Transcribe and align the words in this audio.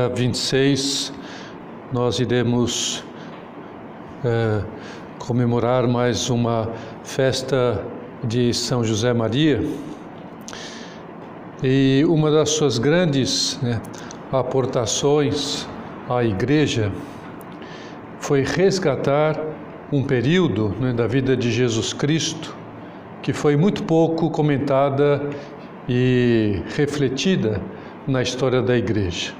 dia 0.00 0.08
26, 0.08 1.12
nós 1.92 2.20
iremos 2.20 3.04
é, 4.24 4.62
comemorar 5.18 5.86
mais 5.86 6.30
uma 6.30 6.70
festa 7.04 7.84
de 8.24 8.54
São 8.54 8.82
José 8.82 9.12
Maria. 9.12 9.62
E 11.62 12.02
uma 12.08 12.30
das 12.30 12.50
suas 12.50 12.78
grandes 12.78 13.58
né, 13.60 13.82
aportações 14.32 15.68
à 16.08 16.24
Igreja 16.24 16.90
foi 18.20 18.42
resgatar 18.42 19.38
um 19.92 20.02
período 20.02 20.74
né, 20.80 20.94
da 20.94 21.06
vida 21.06 21.36
de 21.36 21.50
Jesus 21.50 21.92
Cristo 21.92 22.56
que 23.22 23.34
foi 23.34 23.54
muito 23.54 23.82
pouco 23.82 24.30
comentada 24.30 25.28
e 25.86 26.62
refletida 26.74 27.60
na 28.06 28.22
história 28.22 28.62
da 28.62 28.74
Igreja. 28.74 29.39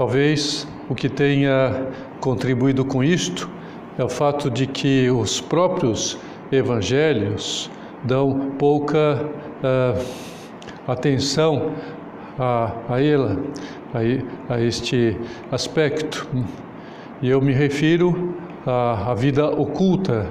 Talvez 0.00 0.66
o 0.88 0.94
que 0.94 1.10
tenha 1.10 1.86
contribuído 2.20 2.86
com 2.86 3.04
isto 3.04 3.50
é 3.98 4.02
o 4.02 4.08
fato 4.08 4.50
de 4.50 4.66
que 4.66 5.10
os 5.10 5.42
próprios 5.42 6.16
evangelhos 6.50 7.70
dão 8.02 8.52
pouca 8.58 9.22
uh, 9.62 10.02
atenção 10.88 11.72
a, 12.38 12.72
a 12.88 13.02
ela, 13.02 13.44
a, 13.92 14.54
a, 14.54 14.62
este 14.62 15.18
aspecto. 15.52 16.26
E 17.20 17.28
eu 17.28 17.42
me 17.42 17.52
refiro 17.52 18.34
à, 18.66 19.10
à 19.10 19.14
vida 19.14 19.50
oculta 19.50 20.30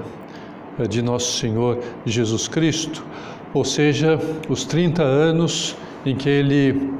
de 0.88 1.00
Nosso 1.00 1.38
Senhor 1.38 1.78
Jesus 2.04 2.48
Cristo, 2.48 3.06
ou 3.54 3.64
seja, 3.64 4.18
os 4.48 4.64
30 4.64 5.00
anos 5.04 5.76
em 6.04 6.16
que 6.16 6.28
ele 6.28 6.90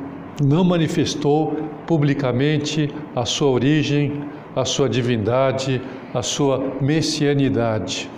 não 0.41 0.64
manifestou 0.64 1.56
publicamente 1.86 2.92
a 3.14 3.24
sua 3.24 3.50
origem, 3.50 4.24
a 4.56 4.64
sua 4.64 4.88
divindade, 4.88 5.80
a 6.14 6.22
sua 6.22 6.77
messianidade. 6.80 8.10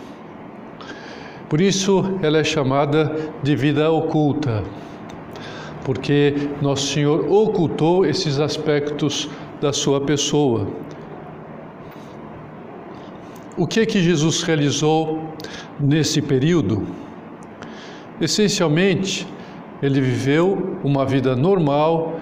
Por 1.48 1.60
isso 1.60 2.18
ela 2.22 2.38
é 2.38 2.44
chamada 2.44 3.14
de 3.42 3.54
vida 3.54 3.90
oculta, 3.90 4.62
porque 5.84 6.34
Nosso 6.62 6.94
Senhor 6.94 7.30
ocultou 7.30 8.06
esses 8.06 8.38
aspectos 8.38 9.28
da 9.60 9.72
sua 9.72 10.00
pessoa. 10.00 10.66
O 13.56 13.66
que 13.66 13.80
é 13.80 13.86
que 13.86 14.00
Jesus 14.00 14.42
realizou 14.42 15.22
nesse 15.78 16.22
período? 16.22 16.86
Essencialmente, 18.18 19.26
ele 19.82 20.00
viveu 20.00 20.78
uma 20.84 21.04
vida 21.04 21.34
normal 21.34 22.20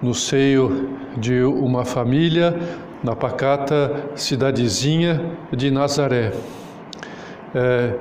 no 0.00 0.14
seio 0.14 0.88
de 1.16 1.42
uma 1.42 1.84
família 1.84 2.58
na 3.04 3.14
pacata 3.14 4.10
cidadezinha 4.14 5.20
de 5.52 5.70
Nazaré. 5.70 6.32
É, 7.54 7.94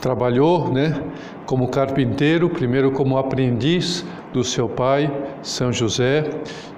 trabalhou 0.00 0.72
né, 0.72 1.02
como 1.46 1.68
carpinteiro, 1.68 2.48
primeiro 2.48 2.92
como 2.92 3.18
aprendiz 3.18 4.04
do 4.32 4.44
seu 4.44 4.68
pai, 4.68 5.10
São 5.42 5.72
José, 5.72 6.30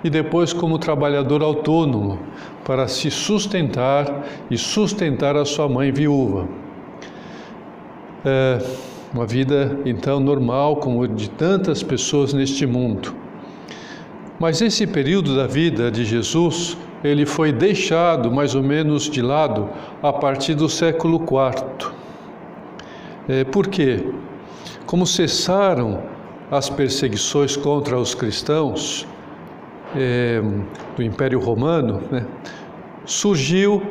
e 0.03 0.09
depois 0.09 0.53
como 0.53 0.79
trabalhador 0.79 1.43
autônomo 1.43 2.19
para 2.65 2.87
se 2.87 3.11
sustentar 3.11 4.25
e 4.51 4.57
sustentar 4.57 5.37
a 5.37 5.45
sua 5.45 5.69
mãe 5.69 5.91
viúva. 5.91 6.47
É, 8.25 8.59
uma 9.13 9.27
vida 9.27 9.79
então 9.85 10.21
normal, 10.21 10.77
como 10.77 11.07
de 11.09 11.31
tantas 11.31 11.83
pessoas 11.83 12.33
neste 12.33 12.67
mundo. 12.67 13.15
Mas 14.39 14.61
esse 14.61 14.87
período 14.87 15.35
da 15.35 15.47
vida 15.47 15.91
de 15.91 16.05
Jesus, 16.05 16.77
ele 17.03 17.27
foi 17.27 17.53
deixado 17.53 18.31
mais 18.31 18.55
ou 18.55 18.63
menos 18.63 19.11
de 19.11 19.21
lado 19.21 19.69
a 20.03 20.13
partir 20.13 20.55
do 20.55 20.69
século 20.69 21.17
IV. 21.17 21.93
É, 23.29 23.45
por 23.45 23.67
quê? 23.67 24.05
Como 24.87 25.07
cessaram 25.07 26.03
as 26.51 26.71
perseguições 26.71 27.57
contra 27.57 27.99
os 27.99 28.15
cristãos 28.15 29.07
é, 29.97 30.41
do 30.97 31.03
Império 31.03 31.41
Romano, 31.41 32.03
né, 32.11 32.25
surgiu 33.05 33.83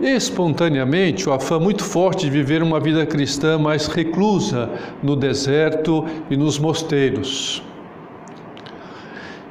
espontaneamente 0.00 1.28
o 1.28 1.32
afã 1.32 1.58
muito 1.58 1.84
forte 1.84 2.26
de 2.26 2.30
viver 2.30 2.62
uma 2.62 2.78
vida 2.78 3.04
cristã 3.04 3.58
mais 3.58 3.86
reclusa 3.86 4.70
no 5.02 5.16
deserto 5.16 6.04
e 6.30 6.36
nos 6.36 6.58
mosteiros. 6.58 7.62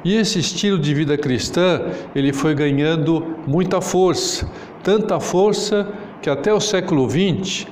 E 0.05 0.15
esse 0.15 0.39
estilo 0.39 0.79
de 0.79 0.93
vida 0.93 1.17
cristã, 1.17 1.81
ele 2.15 2.31
foi 2.31 2.55
ganhando 2.55 3.35
muita 3.45 3.81
força, 3.81 4.49
tanta 4.81 5.19
força 5.19 5.87
que 6.21 6.29
até 6.29 6.53
o 6.53 6.61
século 6.61 7.09
XX, 7.09 7.67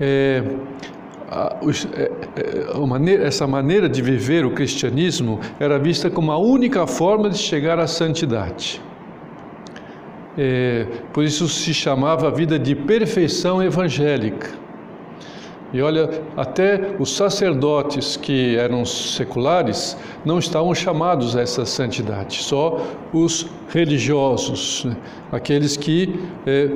é, 0.00 0.42
a, 1.30 1.56
é, 1.94 2.02
é, 2.02 2.74
a 2.74 2.86
maneira, 2.86 3.24
essa 3.24 3.46
maneira 3.46 3.88
de 3.88 4.02
viver 4.02 4.44
o 4.44 4.50
cristianismo 4.50 5.38
era 5.60 5.78
vista 5.78 6.10
como 6.10 6.32
a 6.32 6.38
única 6.38 6.86
forma 6.86 7.30
de 7.30 7.38
chegar 7.38 7.78
à 7.78 7.86
santidade. 7.86 8.82
É, 10.38 10.86
por 11.12 11.24
isso 11.24 11.48
se 11.48 11.74
chamava 11.74 12.28
a 12.28 12.30
vida 12.30 12.58
de 12.58 12.74
perfeição 12.74 13.62
evangélica. 13.62 14.50
E 15.72 15.80
olha, 15.80 16.10
até 16.36 16.96
os 16.98 17.14
sacerdotes 17.16 18.16
que 18.16 18.56
eram 18.56 18.84
seculares 18.84 19.96
não 20.24 20.38
estavam 20.38 20.74
chamados 20.74 21.36
a 21.36 21.42
essa 21.42 21.64
santidade, 21.64 22.42
só 22.42 22.84
os 23.12 23.46
religiosos, 23.68 24.84
né? 24.84 24.96
aqueles 25.30 25.76
que 25.76 26.18
é, 26.44 26.70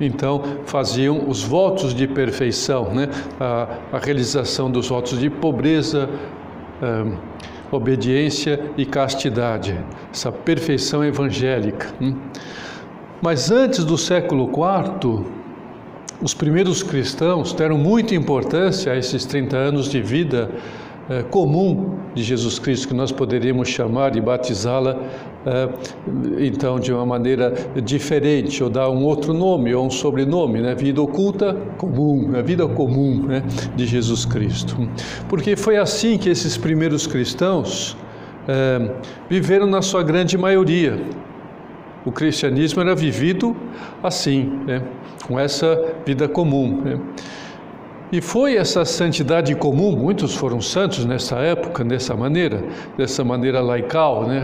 então 0.00 0.44
faziam 0.64 1.28
os 1.28 1.42
votos 1.42 1.92
de 1.92 2.06
perfeição, 2.06 2.94
né? 2.94 3.08
a, 3.40 3.66
a 3.92 3.98
realização 3.98 4.70
dos 4.70 4.88
votos 4.88 5.18
de 5.18 5.28
pobreza. 5.28 6.08
É, 6.80 7.38
obediência 7.70 8.60
e 8.76 8.84
castidade, 8.86 9.78
essa 10.12 10.32
perfeição 10.32 11.04
evangélica. 11.04 11.88
Hum? 12.00 12.14
Mas 13.20 13.50
antes 13.50 13.84
do 13.84 13.98
século 13.98 14.50
IV, 14.50 15.24
os 16.22 16.34
primeiros 16.34 16.82
cristãos 16.82 17.52
deram 17.52 17.78
muita 17.78 18.14
importância 18.14 18.92
a 18.92 18.96
esses 18.96 19.24
30 19.24 19.56
anos 19.56 19.88
de 19.88 20.00
vida 20.00 20.50
eh, 21.10 21.22
comum 21.30 21.98
de 22.14 22.22
Jesus 22.22 22.58
Cristo, 22.58 22.88
que 22.88 22.94
nós 22.94 23.12
poderíamos 23.12 23.68
chamar 23.68 24.16
e 24.16 24.20
batizá-la 24.20 25.00
então 26.40 26.78
de 26.78 26.92
uma 26.92 27.06
maneira 27.06 27.54
diferente, 27.82 28.62
ou 28.62 28.68
dar 28.68 28.90
um 28.90 29.04
outro 29.04 29.32
nome 29.32 29.74
ou 29.74 29.86
um 29.86 29.90
sobrenome, 29.90 30.60
né? 30.60 30.74
vida 30.74 31.00
oculta 31.00 31.54
comum, 31.76 32.32
a 32.36 32.42
vida 32.42 32.66
comum 32.66 33.22
né? 33.26 33.42
de 33.76 33.86
Jesus 33.86 34.24
Cristo. 34.24 34.76
Porque 35.28 35.56
foi 35.56 35.76
assim 35.76 36.18
que 36.18 36.28
esses 36.28 36.56
primeiros 36.56 37.06
cristãos 37.06 37.96
eh, 38.48 38.90
viveram 39.28 39.66
na 39.66 39.82
sua 39.82 40.02
grande 40.02 40.36
maioria. 40.36 41.00
O 42.04 42.12
cristianismo 42.12 42.80
era 42.80 42.94
vivido 42.94 43.56
assim, 44.02 44.50
né? 44.66 44.82
com 45.26 45.38
essa 45.38 45.94
vida 46.06 46.28
comum. 46.28 46.80
Né? 46.82 47.00
E 48.10 48.22
foi 48.22 48.56
essa 48.56 48.86
santidade 48.86 49.54
comum, 49.54 49.94
muitos 49.94 50.34
foram 50.34 50.62
santos 50.62 51.04
nessa 51.04 51.36
época, 51.40 51.84
dessa 51.84 52.16
maneira, 52.16 52.64
dessa 52.96 53.22
maneira 53.22 53.60
laical, 53.60 54.26
né? 54.26 54.42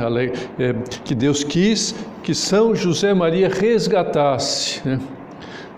É, 0.58 0.74
que 1.02 1.14
Deus 1.14 1.42
quis 1.42 1.94
que 2.22 2.34
São 2.34 2.74
José 2.74 3.14
Maria 3.14 3.48
resgatasse, 3.48 4.86
né? 4.86 5.00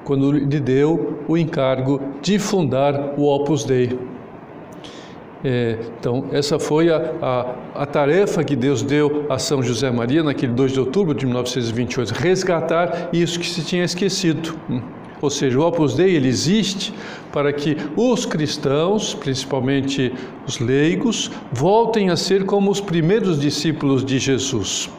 quando 0.05 0.33
lhe 0.33 0.61
deu 0.61 1.21
o 1.29 1.37
encargo 1.37 2.01
de 2.23 2.39
fundar 2.39 3.15
o 3.17 3.25
Opus 3.25 3.65
Dei. 3.65 3.99
É, 5.45 5.79
então, 5.99 6.27
essa 6.33 6.59
foi 6.59 6.91
a, 6.91 7.13
a, 7.23 7.83
a, 7.83 7.87
tarefa 7.87 8.43
que 8.43 8.57
Deus 8.57 8.83
deu 8.83 9.27
a 9.29 9.39
São 9.39 9.63
José 9.63 9.91
Maria 9.91 10.23
naquele 10.23 10.53
2 10.53 10.73
de 10.73 10.81
outubro 10.81 11.15
de 11.15 11.25
1928, 11.25 12.11
resgatar 12.13 13.11
isso 13.13 13.39
que 13.39 13.47
se 13.47 13.65
tinha 13.65 13.85
esquecido. 13.85 14.59
Ou 15.21 15.31
seja, 15.31 15.59
o 15.59 15.67
Opus 15.67 15.95
Dei 15.95 16.15
ele 16.15 16.29
existe 16.29 16.93
para 17.33 17.53
que 17.53 17.77
os 17.97 18.27
cristãos, 18.27 19.15
principalmente 19.15 20.13
os 20.47 20.59
leigos, 20.59 21.31
voltem 21.53 22.11
a 22.11 22.17
ser 22.17 22.45
como 22.45 22.71
os 22.71 22.81
primeiros 22.81 23.41
discípulos 23.41 24.05
de 24.05 24.19
Jesus. 24.19 24.91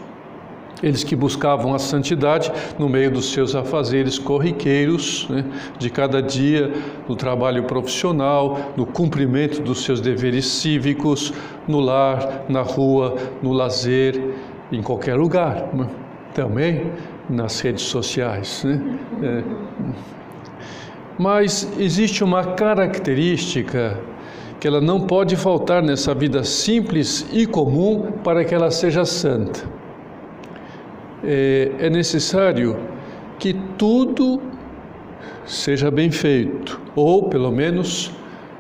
Eles 0.82 1.04
que 1.04 1.16
buscavam 1.16 1.74
a 1.74 1.80
santidade 1.80 2.52
no 2.78 2.88
meio 2.88 3.10
dos 3.10 3.32
seus 3.32 3.56
afazeres 3.56 4.20
corriqueiros, 4.20 5.28
né, 5.28 5.44
de 5.80 5.90
cada 5.90 6.22
dia, 6.22 6.72
no 7.10 7.16
trabalho 7.16 7.64
profissional, 7.64 8.74
no 8.78 8.86
cumprimento 8.86 9.60
dos 9.62 9.84
seus 9.84 10.00
deveres 10.00 10.46
cívicos, 10.46 11.34
no 11.68 11.80
lar, 11.80 12.46
na 12.48 12.62
rua, 12.62 13.16
no 13.42 13.54
lazer, 13.54 14.36
em 14.72 14.84
qualquer 14.84 15.16
lugar. 15.16 15.70
Né, 15.74 15.88
também 16.38 16.92
nas 17.28 17.60
redes 17.62 17.86
sociais. 17.86 18.64
Né? 18.64 18.80
É. 19.24 19.44
Mas 21.18 21.68
existe 21.80 22.24
uma 22.24 22.54
característica 22.54 24.00
que 24.60 24.68
ela 24.68 24.80
não 24.80 25.02
pode 25.02 25.36
faltar 25.36 25.82
nessa 25.82 26.14
vida 26.14 26.44
simples 26.44 27.26
e 27.34 27.48
comum 27.48 28.12
para 28.24 28.46
que 28.46 28.54
ela 28.54 28.70
seja 28.70 29.04
santa. 29.04 29.62
É, 31.24 31.72
é 31.80 31.90
necessário 31.90 32.78
que 33.40 33.54
tudo 33.76 34.40
seja 35.44 35.90
bem 35.90 36.12
feito, 36.12 36.80
ou 36.96 37.30
pelo 37.30 37.52
menos 37.52 38.12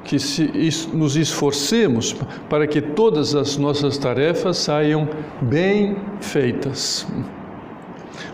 que 0.04 0.18
se, 0.18 0.50
nos 0.94 1.16
esforcemos 1.16 2.16
para 2.50 2.66
que 2.66 2.82
todas 2.82 3.36
as 3.36 3.56
nossas 3.58 4.00
tarefas 4.00 4.58
saiam 4.58 5.08
bem 5.42 5.96
feitas 6.20 7.06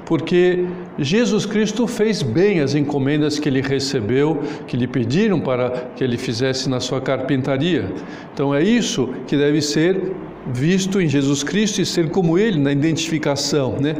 porque 0.05 0.65
Jesus 0.97 1.45
Cristo 1.45 1.87
fez 1.87 2.21
bem 2.21 2.59
as 2.59 2.75
encomendas 2.75 3.39
que 3.39 3.47
ele 3.47 3.61
recebeu, 3.61 4.41
que 4.67 4.75
lhe 4.75 4.87
pediram 4.87 5.39
para 5.39 5.69
que 5.95 6.03
ele 6.03 6.17
fizesse 6.17 6.69
na 6.69 6.79
sua 6.79 6.99
carpintaria. 6.99 7.89
Então 8.33 8.53
é 8.53 8.61
isso 8.61 9.09
que 9.27 9.37
deve 9.37 9.61
ser 9.61 10.13
visto 10.47 11.01
em 11.01 11.07
Jesus 11.07 11.43
Cristo 11.43 11.81
e 11.81 11.85
ser 11.85 12.09
como 12.09 12.37
ele 12.37 12.59
na 12.59 12.71
identificação, 12.71 13.77
né? 13.79 13.95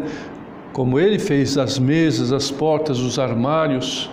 Como 0.73 0.99
ele 0.99 1.19
fez 1.19 1.57
as 1.57 1.79
mesas, 1.79 2.33
as 2.33 2.51
portas, 2.51 2.99
os 2.99 3.17
armários. 3.19 4.09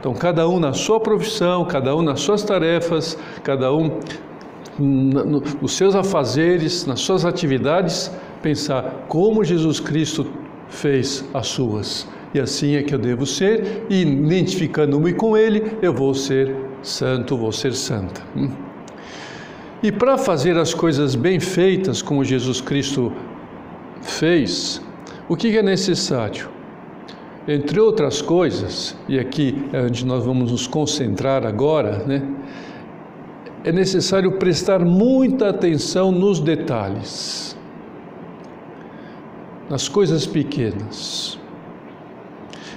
Então, 0.00 0.14
cada 0.14 0.48
um 0.48 0.58
na 0.58 0.72
sua 0.72 0.98
profissão, 0.98 1.64
cada 1.64 1.94
um 1.94 2.02
nas 2.02 2.20
suas 2.20 2.42
tarefas, 2.42 3.16
cada 3.44 3.72
um 3.72 4.00
nos 4.78 5.76
seus 5.76 5.94
afazeres, 5.94 6.86
nas 6.86 7.00
suas 7.00 7.24
atividades, 7.24 8.10
pensar 8.42 9.04
como 9.08 9.44
Jesus 9.44 9.78
Cristo 9.78 10.26
fez 10.70 11.24
as 11.34 11.48
suas. 11.48 12.08
E 12.32 12.40
assim 12.40 12.76
é 12.76 12.82
que 12.82 12.94
eu 12.94 12.98
devo 12.98 13.26
ser, 13.26 13.84
e 13.90 14.02
identificando-me 14.02 15.12
com 15.12 15.36
Ele, 15.36 15.72
eu 15.82 15.92
vou 15.92 16.14
ser 16.14 16.54
santo, 16.82 17.36
vou 17.36 17.52
ser 17.52 17.74
santa. 17.74 18.22
Hum? 18.36 18.50
E 19.82 19.90
para 19.90 20.16
fazer 20.16 20.56
as 20.56 20.72
coisas 20.72 21.14
bem 21.14 21.40
feitas, 21.40 22.00
como 22.00 22.24
Jesus 22.24 22.60
Cristo 22.60 23.12
fez, 24.00 24.80
o 25.28 25.36
que 25.36 25.56
é 25.56 25.62
necessário? 25.62 26.48
Entre 27.48 27.80
outras 27.80 28.22
coisas, 28.22 28.96
e 29.08 29.18
aqui 29.18 29.64
é 29.72 29.82
onde 29.82 30.04
nós 30.04 30.24
vamos 30.24 30.52
nos 30.52 30.66
concentrar 30.66 31.44
agora, 31.44 32.04
né? 32.06 32.22
É 33.64 33.72
necessário 33.72 34.32
prestar 34.32 34.84
muita 34.84 35.48
atenção 35.48 36.12
nos 36.12 36.40
detalhes 36.40 37.49
nas 39.70 39.88
coisas 39.88 40.26
pequenas. 40.26 41.38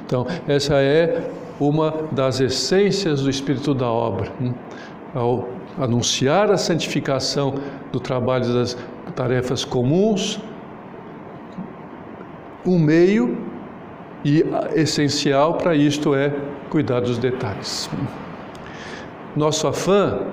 Então, 0.06 0.28
essa 0.48 0.76
é 0.76 1.28
uma 1.60 1.92
das 2.12 2.40
essências 2.40 3.22
do 3.22 3.30
espírito 3.30 3.74
da 3.74 3.90
obra. 3.90 4.32
Hum? 4.40 4.54
Ao 5.16 5.50
anunciar 5.80 6.52
a 6.52 6.58
santificação 6.58 7.56
do 7.92 8.00
trabalho 8.00 8.54
das 8.54 8.78
tarefas 9.16 9.66
comuns, 9.66 10.40
um 12.66 12.78
meio 12.78 13.38
e 14.24 14.44
essencial 14.76 15.56
para 15.56 15.76
isto 15.76 16.14
é 16.16 16.34
cuidar 16.70 17.02
dos 17.02 17.18
detalhes. 17.18 17.90
Nosso 19.36 19.68
afã 19.68 20.28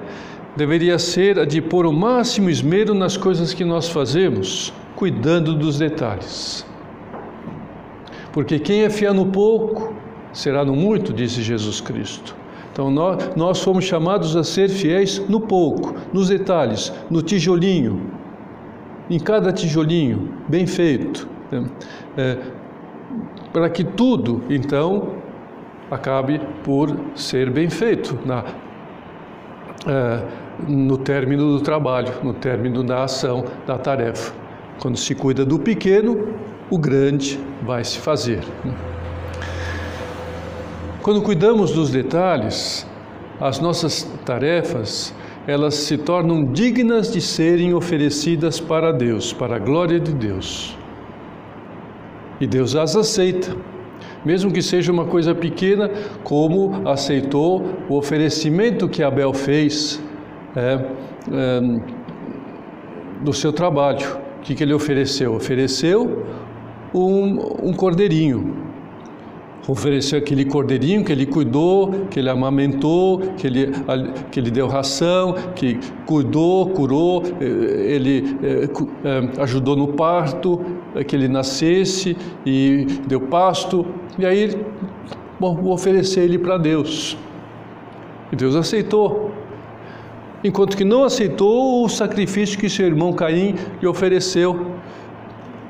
deveria 0.54 0.98
ser 0.98 1.38
a 1.38 1.44
de 1.44 1.60
pôr 1.60 1.86
o 1.86 1.92
máximo 1.92 2.50
esmero 2.50 2.92
nas 2.92 3.16
coisas 3.16 3.54
que 3.54 3.64
nós 3.64 3.88
fazemos, 3.88 4.72
cuidando 5.00 5.54
dos 5.54 5.78
detalhes. 5.78 6.66
Porque 8.34 8.58
quem 8.58 8.82
é 8.82 8.90
fiel 8.90 9.14
no 9.14 9.24
pouco 9.24 9.94
será 10.30 10.62
no 10.62 10.76
muito, 10.76 11.10
disse 11.10 11.40
Jesus 11.40 11.80
Cristo. 11.80 12.36
Então 12.70 12.90
nós, 12.90 13.34
nós 13.34 13.62
fomos 13.62 13.86
chamados 13.86 14.36
a 14.36 14.44
ser 14.44 14.68
fiéis 14.68 15.18
no 15.26 15.40
pouco, 15.40 15.94
nos 16.12 16.28
detalhes, 16.28 16.92
no 17.10 17.22
tijolinho, 17.22 18.10
em 19.08 19.18
cada 19.18 19.50
tijolinho, 19.54 20.34
bem 20.46 20.66
feito, 20.66 21.26
né? 21.50 21.64
é, 22.18 22.36
para 23.54 23.70
que 23.70 23.82
tudo, 23.82 24.42
então, 24.50 25.14
acabe 25.90 26.42
por 26.62 26.94
ser 27.14 27.48
bem 27.48 27.70
feito 27.70 28.18
na, 28.26 28.44
é, 29.88 30.22
no 30.68 30.98
término 30.98 31.56
do 31.56 31.60
trabalho, 31.62 32.12
no 32.22 32.34
término 32.34 32.84
da 32.84 33.04
ação, 33.04 33.46
da 33.66 33.78
tarefa. 33.78 34.39
Quando 34.80 34.96
se 34.96 35.14
cuida 35.14 35.44
do 35.44 35.58
pequeno, 35.58 36.28
o 36.70 36.78
grande 36.78 37.38
vai 37.62 37.84
se 37.84 37.98
fazer. 37.98 38.40
Quando 41.02 41.20
cuidamos 41.20 41.72
dos 41.72 41.90
detalhes, 41.90 42.86
as 43.38 43.60
nossas 43.60 44.04
tarefas, 44.24 45.14
elas 45.46 45.74
se 45.74 45.98
tornam 45.98 46.44
dignas 46.44 47.12
de 47.12 47.20
serem 47.20 47.74
oferecidas 47.74 48.58
para 48.58 48.90
Deus, 48.90 49.34
para 49.34 49.56
a 49.56 49.58
glória 49.58 50.00
de 50.00 50.14
Deus. 50.14 50.74
E 52.40 52.46
Deus 52.46 52.74
as 52.74 52.96
aceita, 52.96 53.54
mesmo 54.24 54.50
que 54.50 54.62
seja 54.62 54.90
uma 54.90 55.04
coisa 55.04 55.34
pequena, 55.34 55.90
como 56.24 56.88
aceitou 56.88 57.66
o 57.86 57.98
oferecimento 57.98 58.88
que 58.88 59.02
Abel 59.02 59.34
fez 59.34 60.02
é, 60.56 60.86
é, 61.32 61.60
do 63.22 63.32
seu 63.34 63.52
trabalho. 63.52 64.29
O 64.40 64.42
que, 64.42 64.54
que 64.54 64.62
ele 64.62 64.72
ofereceu? 64.72 65.34
Ofereceu 65.34 66.24
um, 66.94 67.68
um 67.68 67.72
cordeirinho. 67.74 68.56
Ofereceu 69.68 70.18
aquele 70.18 70.46
cordeirinho 70.46 71.04
que 71.04 71.12
ele 71.12 71.26
cuidou, 71.26 72.06
que 72.10 72.18
ele 72.18 72.30
amamentou, 72.30 73.18
que 73.36 73.46
ele, 73.46 73.70
que 74.32 74.40
ele 74.40 74.50
deu 74.50 74.66
ração, 74.66 75.34
que 75.54 75.78
cuidou, 76.06 76.70
curou, 76.70 77.22
eh, 77.38 77.94
ele 77.94 78.36
eh, 78.42 78.68
eh, 79.04 79.42
ajudou 79.42 79.76
no 79.76 79.88
parto, 79.88 80.58
que 81.06 81.14
ele 81.14 81.28
nascesse 81.28 82.16
e 82.44 82.86
deu 83.06 83.20
pasto. 83.20 83.86
E 84.18 84.24
aí, 84.24 84.56
bom, 85.38 85.54
vou 85.54 85.74
oferecer 85.74 86.22
ele 86.22 86.38
para 86.38 86.56
Deus. 86.56 87.16
E 88.32 88.36
Deus 88.36 88.56
aceitou 88.56 89.29
enquanto 90.42 90.76
que 90.76 90.84
não 90.84 91.04
aceitou 91.04 91.84
o 91.84 91.88
sacrifício 91.88 92.58
que 92.58 92.68
seu 92.68 92.86
irmão 92.86 93.12
Caim 93.12 93.54
lhe 93.80 93.86
ofereceu. 93.86 94.74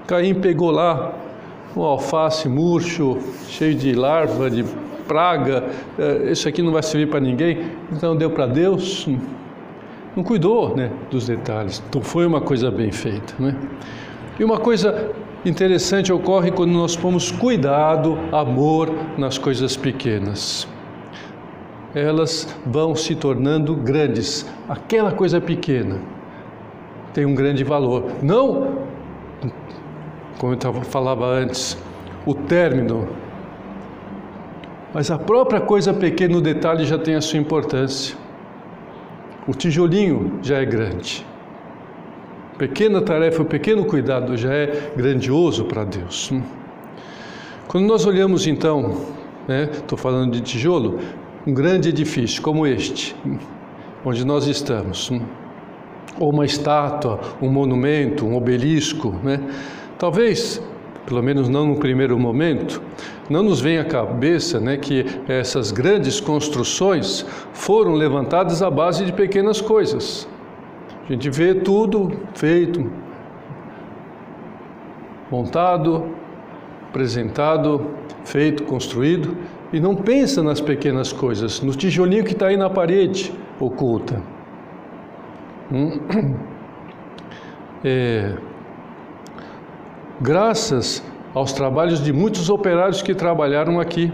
Caim 0.06 0.34
pegou 0.34 0.70
lá 0.70 1.14
um 1.76 1.82
alface 1.82 2.48
murcho, 2.48 3.18
cheio 3.48 3.74
de 3.74 3.92
larva, 3.92 4.50
de 4.50 4.64
praga, 5.06 5.64
é, 5.98 6.30
isso 6.30 6.48
aqui 6.48 6.62
não 6.62 6.72
vai 6.72 6.82
servir 6.82 7.08
para 7.08 7.20
ninguém, 7.20 7.58
então 7.92 8.16
deu 8.16 8.30
para 8.30 8.46
Deus. 8.46 9.08
Não 10.16 10.24
cuidou 10.24 10.76
né, 10.76 10.90
dos 11.10 11.26
detalhes, 11.26 11.82
então 11.88 12.02
foi 12.02 12.26
uma 12.26 12.40
coisa 12.40 12.70
bem 12.70 12.90
feita. 12.90 13.34
Né? 13.38 13.56
E 14.38 14.44
uma 14.44 14.58
coisa 14.58 15.10
interessante 15.44 16.12
ocorre 16.12 16.50
quando 16.50 16.72
nós 16.72 16.96
pomos 16.96 17.30
cuidado, 17.30 18.18
amor 18.32 18.90
nas 19.16 19.38
coisas 19.38 19.76
pequenas 19.76 20.66
elas 21.94 22.48
vão 22.64 22.94
se 22.94 23.14
tornando 23.14 23.74
grandes. 23.74 24.46
Aquela 24.68 25.12
coisa 25.12 25.40
pequena 25.40 25.98
tem 27.12 27.26
um 27.26 27.34
grande 27.34 27.64
valor. 27.64 28.04
Não, 28.22 28.78
como 30.38 30.54
eu 30.54 30.82
falava 30.84 31.26
antes, 31.26 31.76
o 32.24 32.34
término, 32.34 33.08
mas 34.92 35.10
a 35.10 35.18
própria 35.18 35.60
coisa 35.60 35.92
pequena, 35.92 36.36
o 36.36 36.40
detalhe 36.40 36.84
já 36.84 36.98
tem 36.98 37.14
a 37.14 37.20
sua 37.20 37.38
importância. 37.38 38.16
O 39.46 39.52
tijolinho 39.52 40.38
já 40.42 40.58
é 40.58 40.64
grande. 40.64 41.26
Pequena 42.58 43.00
tarefa, 43.00 43.42
o 43.42 43.44
pequeno 43.44 43.84
cuidado 43.84 44.36
já 44.36 44.52
é 44.52 44.92
grandioso 44.96 45.64
para 45.64 45.84
Deus. 45.84 46.32
Quando 47.66 47.86
nós 47.86 48.04
olhamos 48.04 48.46
então, 48.46 48.96
estou 49.48 49.96
né, 49.96 50.02
falando 50.02 50.32
de 50.32 50.40
tijolo, 50.40 50.98
um 51.50 51.54
grande 51.54 51.88
edifício 51.88 52.40
como 52.40 52.64
este, 52.64 53.16
onde 54.04 54.24
nós 54.24 54.46
estamos, 54.46 55.10
ou 56.16 56.30
uma 56.30 56.44
estátua, 56.44 57.18
um 57.42 57.50
monumento, 57.50 58.24
um 58.24 58.36
obelisco, 58.36 59.12
né? 59.24 59.40
talvez, 59.98 60.62
pelo 61.04 61.20
menos 61.20 61.48
não 61.48 61.66
no 61.66 61.76
primeiro 61.76 62.16
momento, 62.16 62.80
não 63.28 63.42
nos 63.42 63.60
venha 63.60 63.80
à 63.80 63.84
cabeça 63.84 64.60
né, 64.60 64.76
que 64.76 65.04
essas 65.26 65.72
grandes 65.72 66.20
construções 66.20 67.26
foram 67.52 67.94
levantadas 67.94 68.62
à 68.62 68.70
base 68.70 69.04
de 69.04 69.12
pequenas 69.12 69.60
coisas. 69.60 70.28
A 71.08 71.12
gente 71.12 71.28
vê 71.30 71.52
tudo 71.52 72.12
feito, 72.32 72.88
montado, 75.28 76.14
apresentado, 76.88 77.90
feito, 78.24 78.62
construído, 78.62 79.36
e 79.72 79.80
não 79.80 79.94
pensa 79.94 80.42
nas 80.42 80.60
pequenas 80.60 81.12
coisas, 81.12 81.60
no 81.60 81.72
tijolinho 81.72 82.24
que 82.24 82.32
está 82.32 82.46
aí 82.46 82.56
na 82.56 82.68
parede 82.68 83.32
oculta. 83.58 84.22
Hum? 85.72 86.00
É, 87.82 88.34
graças 90.20 91.02
aos 91.32 91.50
trabalhos 91.54 92.04
de 92.04 92.12
muitos 92.12 92.50
operários 92.50 93.00
que 93.00 93.14
trabalharam 93.14 93.80
aqui, 93.80 94.12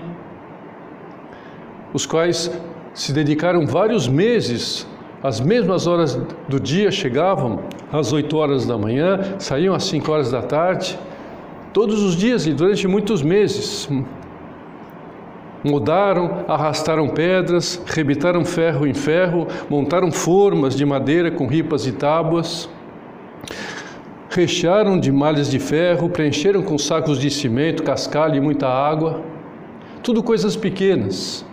os 1.92 2.06
quais 2.06 2.48
se 2.94 3.12
dedicaram 3.12 3.66
vários 3.66 4.06
meses 4.06 4.86
às 5.20 5.40
mesmas 5.40 5.88
horas 5.88 6.14
do 6.48 6.60
dia 6.60 6.92
chegavam, 6.92 7.64
às 7.92 8.12
8 8.12 8.36
horas 8.36 8.66
da 8.66 8.78
manhã, 8.78 9.34
saíam 9.40 9.74
às 9.74 9.82
5 9.84 10.12
horas 10.12 10.30
da 10.30 10.42
tarde, 10.42 10.96
todos 11.72 12.02
os 12.04 12.14
dias 12.14 12.46
e 12.46 12.52
durante 12.52 12.86
muitos 12.86 13.20
meses. 13.20 13.88
Mudaram, 15.66 16.44
arrastaram 16.46 17.08
pedras, 17.08 17.82
rebitaram 17.86 18.44
ferro 18.44 18.86
em 18.86 18.94
ferro, 18.94 19.48
montaram 19.68 20.12
formas 20.12 20.76
de 20.76 20.86
madeira 20.86 21.28
com 21.28 21.44
ripas 21.48 21.88
e 21.88 21.92
tábuas, 21.92 22.68
rechearam 24.30 24.96
de 24.96 25.10
malhas 25.10 25.50
de 25.50 25.58
ferro, 25.58 26.08
preencheram 26.08 26.62
com 26.62 26.78
sacos 26.78 27.18
de 27.18 27.28
cimento, 27.30 27.82
cascalho 27.82 28.36
e 28.36 28.40
muita 28.40 28.68
água. 28.68 29.22
Tudo 30.04 30.22
coisas 30.22 30.54
pequenas. 30.54 31.44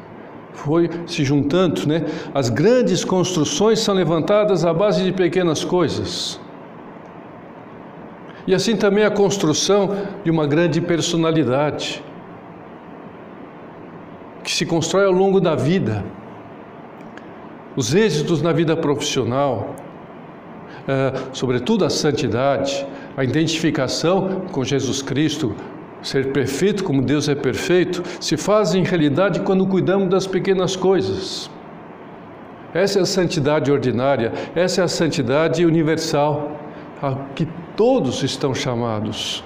Foi 0.53 0.87
se 1.07 1.23
juntando, 1.23 1.87
né? 1.87 2.05
As 2.35 2.49
grandes 2.49 3.03
construções 3.03 3.79
são 3.79 3.95
levantadas 3.95 4.63
à 4.63 4.71
base 4.71 5.03
de 5.03 5.11
pequenas 5.11 5.63
coisas. 5.63 6.39
E 8.45 8.53
assim 8.53 8.75
também 8.75 9.03
a 9.03 9.09
construção 9.09 9.95
de 10.23 10.29
uma 10.29 10.45
grande 10.45 10.79
personalidade 10.79 12.03
que 14.43 14.51
se 14.51 14.65
constrói 14.65 15.05
ao 15.05 15.11
longo 15.11 15.39
da 15.39 15.55
vida. 15.55 16.03
Os 17.75 17.95
êxitos 17.95 18.41
na 18.41 18.51
vida 18.51 18.75
profissional, 18.75 19.75
é, 20.87 21.13
sobretudo 21.31 21.85
a 21.85 21.89
santidade, 21.89 22.85
a 23.15 23.23
identificação 23.23 24.41
com 24.51 24.63
Jesus 24.63 25.01
Cristo, 25.01 25.55
ser 26.01 26.33
perfeito 26.33 26.83
como 26.83 27.01
Deus 27.01 27.29
é 27.29 27.35
perfeito, 27.35 28.03
se 28.19 28.35
fazem 28.35 28.83
realidade 28.83 29.39
quando 29.39 29.65
cuidamos 29.65 30.09
das 30.09 30.27
pequenas 30.27 30.75
coisas. 30.75 31.49
Essa 32.73 32.99
é 32.99 33.01
a 33.03 33.05
santidade 33.05 33.71
ordinária, 33.71 34.33
essa 34.53 34.81
é 34.81 34.83
a 34.83 34.87
santidade 34.87 35.65
universal, 35.65 36.59
a 37.01 37.15
que 37.33 37.47
todos 37.77 38.21
estão 38.23 38.53
chamados, 38.53 39.43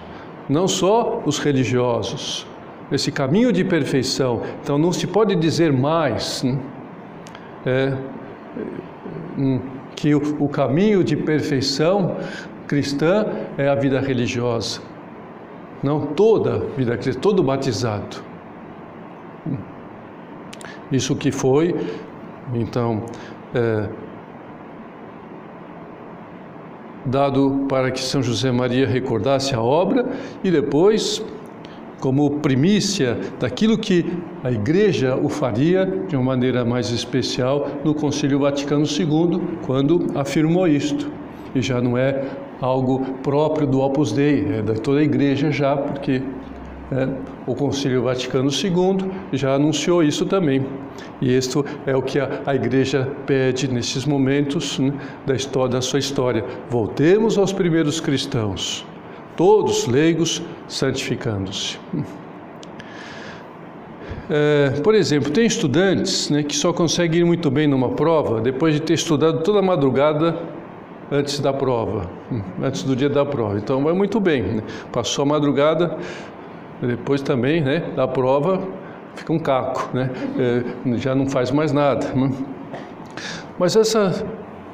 não 0.49 0.67
só 0.67 1.21
os 1.25 1.37
religiosos 1.37 2.47
esse 2.91 3.11
caminho 3.11 3.51
de 3.51 3.63
perfeição. 3.63 4.41
Então 4.61 4.77
não 4.77 4.91
se 4.91 5.07
pode 5.07 5.35
dizer 5.35 5.71
mais 5.73 6.43
né? 6.43 6.59
é, 7.65 7.97
hum, 9.37 9.59
que 9.95 10.13
o, 10.15 10.21
o 10.39 10.49
caminho 10.49 11.03
de 11.03 11.15
perfeição 11.15 12.17
cristã 12.67 13.25
é 13.57 13.67
a 13.67 13.75
vida 13.75 13.99
religiosa. 13.99 14.81
Não 15.83 16.07
toda 16.07 16.59
vida 16.75 16.97
cristã, 16.97 17.19
todo 17.19 17.43
batizado. 17.43 18.17
Isso 20.91 21.15
que 21.15 21.31
foi, 21.31 21.75
então, 22.53 23.03
é, 23.53 23.89
dado 27.05 27.65
para 27.67 27.91
que 27.91 28.01
São 28.01 28.21
José 28.23 28.51
Maria 28.51 28.87
recordasse 28.87 29.53
a 29.53 29.61
obra 29.61 30.05
e 30.43 30.49
depois 30.49 31.23
como 31.99 32.39
primícia 32.39 33.17
daquilo 33.39 33.77
que 33.77 34.05
a 34.43 34.51
Igreja 34.51 35.15
o 35.15 35.29
faria 35.29 35.85
de 36.07 36.15
uma 36.15 36.23
maneira 36.23 36.63
mais 36.63 36.91
especial 36.91 37.67
no 37.83 37.93
Concílio 37.93 38.39
Vaticano 38.39 38.85
II, 38.85 39.41
quando 39.65 40.07
afirmou 40.15 40.67
isto. 40.67 41.09
E 41.55 41.61
já 41.61 41.81
não 41.81 41.97
é 41.97 42.23
algo 42.61 42.99
próprio 43.23 43.67
do 43.67 43.81
Opus 43.81 44.11
Dei, 44.11 44.45
é 44.59 44.61
de 44.61 44.79
toda 44.79 44.99
a 44.99 45.03
Igreja 45.03 45.51
já, 45.51 45.75
porque 45.75 46.21
é, 46.91 47.07
o 47.45 47.55
Concílio 47.55 48.03
Vaticano 48.03 48.49
II 48.49 49.11
já 49.33 49.55
anunciou 49.55 50.03
isso 50.03 50.25
também. 50.25 50.65
E 51.21 51.35
isto 51.35 51.65
é 51.85 51.95
o 51.95 52.01
que 52.01 52.19
a, 52.19 52.41
a 52.45 52.55
Igreja 52.55 53.11
pede 53.25 53.67
nesses 53.67 54.05
momentos 54.05 54.77
né, 54.79 54.93
da, 55.25 55.35
história, 55.35 55.69
da 55.69 55.81
sua 55.81 55.99
história. 55.99 56.45
Voltemos 56.69 57.37
aos 57.37 57.51
primeiros 57.51 57.99
cristãos 57.99 58.85
todos 59.37 59.85
leigos 59.87 60.41
santificando-se. 60.67 61.79
É, 64.29 64.71
por 64.83 64.93
exemplo, 64.93 65.31
tem 65.31 65.45
estudantes 65.45 66.29
né, 66.29 66.43
que 66.43 66.53
só 66.53 66.73
conseguem 66.73 67.21
ir 67.21 67.23
muito 67.23 67.49
bem 67.49 67.65
numa 67.65 67.91
prova 67.91 68.41
depois 68.41 68.73
de 68.73 68.81
ter 68.81 68.95
estudado 68.95 69.41
toda 69.41 69.59
a 69.59 69.61
madrugada 69.61 70.37
antes 71.09 71.39
da 71.39 71.53
prova, 71.53 72.09
antes 72.61 72.83
do 72.83 72.93
dia 72.93 73.07
da 73.07 73.25
prova. 73.25 73.57
Então 73.57 73.81
vai 73.81 73.93
muito 73.93 74.19
bem. 74.19 74.41
Né? 74.41 74.63
Passou 74.91 75.23
a 75.23 75.25
madrugada, 75.25 75.97
depois 76.81 77.21
também 77.21 77.61
né, 77.61 77.79
da 77.95 78.05
prova, 78.05 78.61
fica 79.15 79.31
um 79.31 79.39
caco, 79.39 79.89
né? 79.93 80.11
É, 80.37 80.97
já 80.97 81.15
não 81.15 81.29
faz 81.29 81.49
mais 81.49 81.71
nada. 81.71 82.07
Né? 82.13 82.29
Mas 83.57 83.77
essa, 83.77 84.25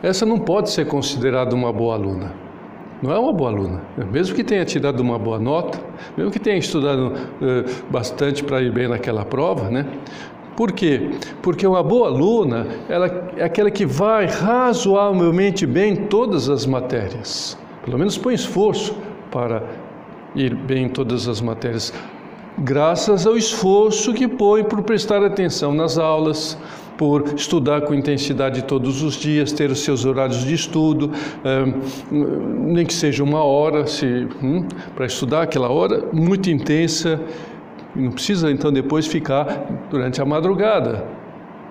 essa 0.02 0.26
não 0.26 0.40
pode 0.40 0.72
ser 0.72 0.88
considerada 0.88 1.54
uma 1.54 1.72
boa 1.72 1.94
aluna 1.94 2.43
não 3.04 3.12
é 3.12 3.20
uma 3.20 3.34
boa 3.34 3.50
aluna. 3.50 3.82
Mesmo 4.10 4.34
que 4.34 4.46
tenha 4.46 4.64
tirado 4.64 5.02
uma 5.02 5.20
boa 5.20 5.38
nota, 5.38 5.78
mesmo 6.16 6.32
que 6.32 6.40
tenha 6.40 6.58
estudado 6.58 7.08
uh, 7.12 7.92
bastante 7.92 8.42
para 8.42 8.62
ir 8.62 8.72
bem 8.72 8.88
naquela 8.88 9.26
prova, 9.26 9.70
né? 9.70 9.86
Por 10.56 10.72
quê? 10.72 11.10
Porque 11.42 11.68
uma 11.68 11.84
boa 11.84 12.08
aluna 12.08 12.66
ela 12.88 13.32
é 13.36 13.44
aquela 13.44 13.70
que 13.70 13.86
vai 13.86 14.26
razoavelmente 14.26 15.66
bem 15.66 15.94
em 15.94 15.96
todas 16.06 16.48
as 16.48 16.66
matérias. 16.66 17.58
Pelo 17.84 17.98
menos 17.98 18.18
põe 18.18 18.36
esforço 18.36 18.96
para 19.30 19.64
ir 20.34 20.56
bem 20.56 20.86
em 20.86 20.90
todas 20.90 21.28
as 21.28 21.42
matérias, 21.42 21.94
graças 22.58 23.28
ao 23.28 23.36
esforço 23.36 24.14
que 24.14 24.30
põe 24.30 24.64
por 24.64 24.82
prestar 24.82 25.22
atenção 25.26 25.74
nas 25.74 25.98
aulas, 25.98 26.58
por 26.98 27.34
estudar 27.36 27.82
com 27.82 27.94
intensidade 27.94 28.64
todos 28.64 29.02
os 29.02 29.16
dias, 29.16 29.52
ter 29.52 29.70
os 29.72 29.80
seus 29.80 30.06
horários 30.06 30.46
de 30.46 30.54
estudo, 30.54 31.12
nem 32.12 32.86
que 32.86 32.94
seja 32.94 33.24
uma 33.24 33.44
hora 33.44 33.86
hum, 34.42 34.68
para 34.96 35.06
estudar 35.06 35.44
aquela 35.44 35.70
hora 35.70 36.08
muito 36.12 36.50
intensa. 36.50 37.20
Não 37.96 38.12
precisa 38.12 38.52
então 38.52 38.72
depois 38.72 39.06
ficar 39.06 39.86
durante 39.90 40.22
a 40.22 40.26
madrugada, 40.26 41.06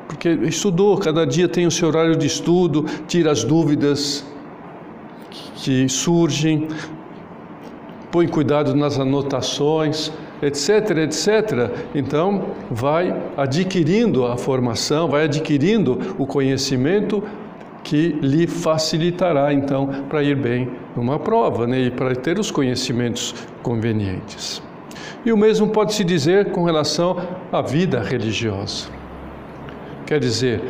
porque 0.07 0.29
estudou, 0.29 0.97
cada 0.99 1.27
dia 1.27 1.49
tem 1.49 1.67
o 1.67 1.71
seu 1.71 1.89
horário 1.89 2.17
de 2.17 2.27
estudo, 2.27 2.85
tira 3.09 3.31
as 3.31 3.43
dúvidas 3.43 4.25
que 5.57 5.89
surgem, 5.89 6.69
põe 8.11 8.29
cuidado 8.29 8.75
nas 8.75 8.99
anotações 8.99 10.13
etc, 10.43 10.99
etc. 10.99 11.71
Então, 11.95 12.49
vai 12.69 13.17
adquirindo 13.37 14.27
a 14.27 14.37
formação, 14.37 15.09
vai 15.09 15.25
adquirindo 15.25 16.17
o 16.19 16.27
conhecimento 16.27 17.23
que 17.85 18.19
lhe 18.21 18.47
facilitará 18.47 19.53
então 19.53 19.87
para 20.09 20.23
ir 20.23 20.37
bem 20.37 20.71
numa 20.97 21.19
prova, 21.19 21.67
né, 21.67 21.81
e 21.81 21.91
para 21.91 22.15
ter 22.15 22.39
os 22.39 22.51
conhecimentos 22.51 23.35
convenientes. 23.63 24.63
E 25.25 25.33
o 25.33 25.37
mesmo 25.37 25.69
pode 25.69 25.95
se 25.95 26.05
dizer 26.05 26.51
com 26.51 26.65
relação 26.65 27.17
à 27.53 27.63
vida 27.63 28.01
religiosa. 28.01 28.89
Quer 30.07 30.19
dizer, 30.19 30.63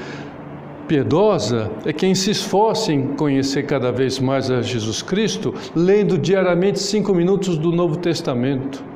piedosa 0.87 1.71
é 1.87 1.93
quem 1.93 2.15
se 2.15 2.31
esforça 2.31 2.93
em 2.93 3.09
conhecer 3.15 3.65
cada 3.65 3.91
vez 3.91 4.19
mais 4.19 4.51
a 4.51 4.61
Jesus 4.61 5.01
Cristo, 5.01 5.55
lendo 5.75 6.19
diariamente 6.19 6.79
cinco 6.79 7.15
minutos 7.15 7.57
do 7.57 7.73
Novo 7.73 7.97
Testamento 7.97 8.92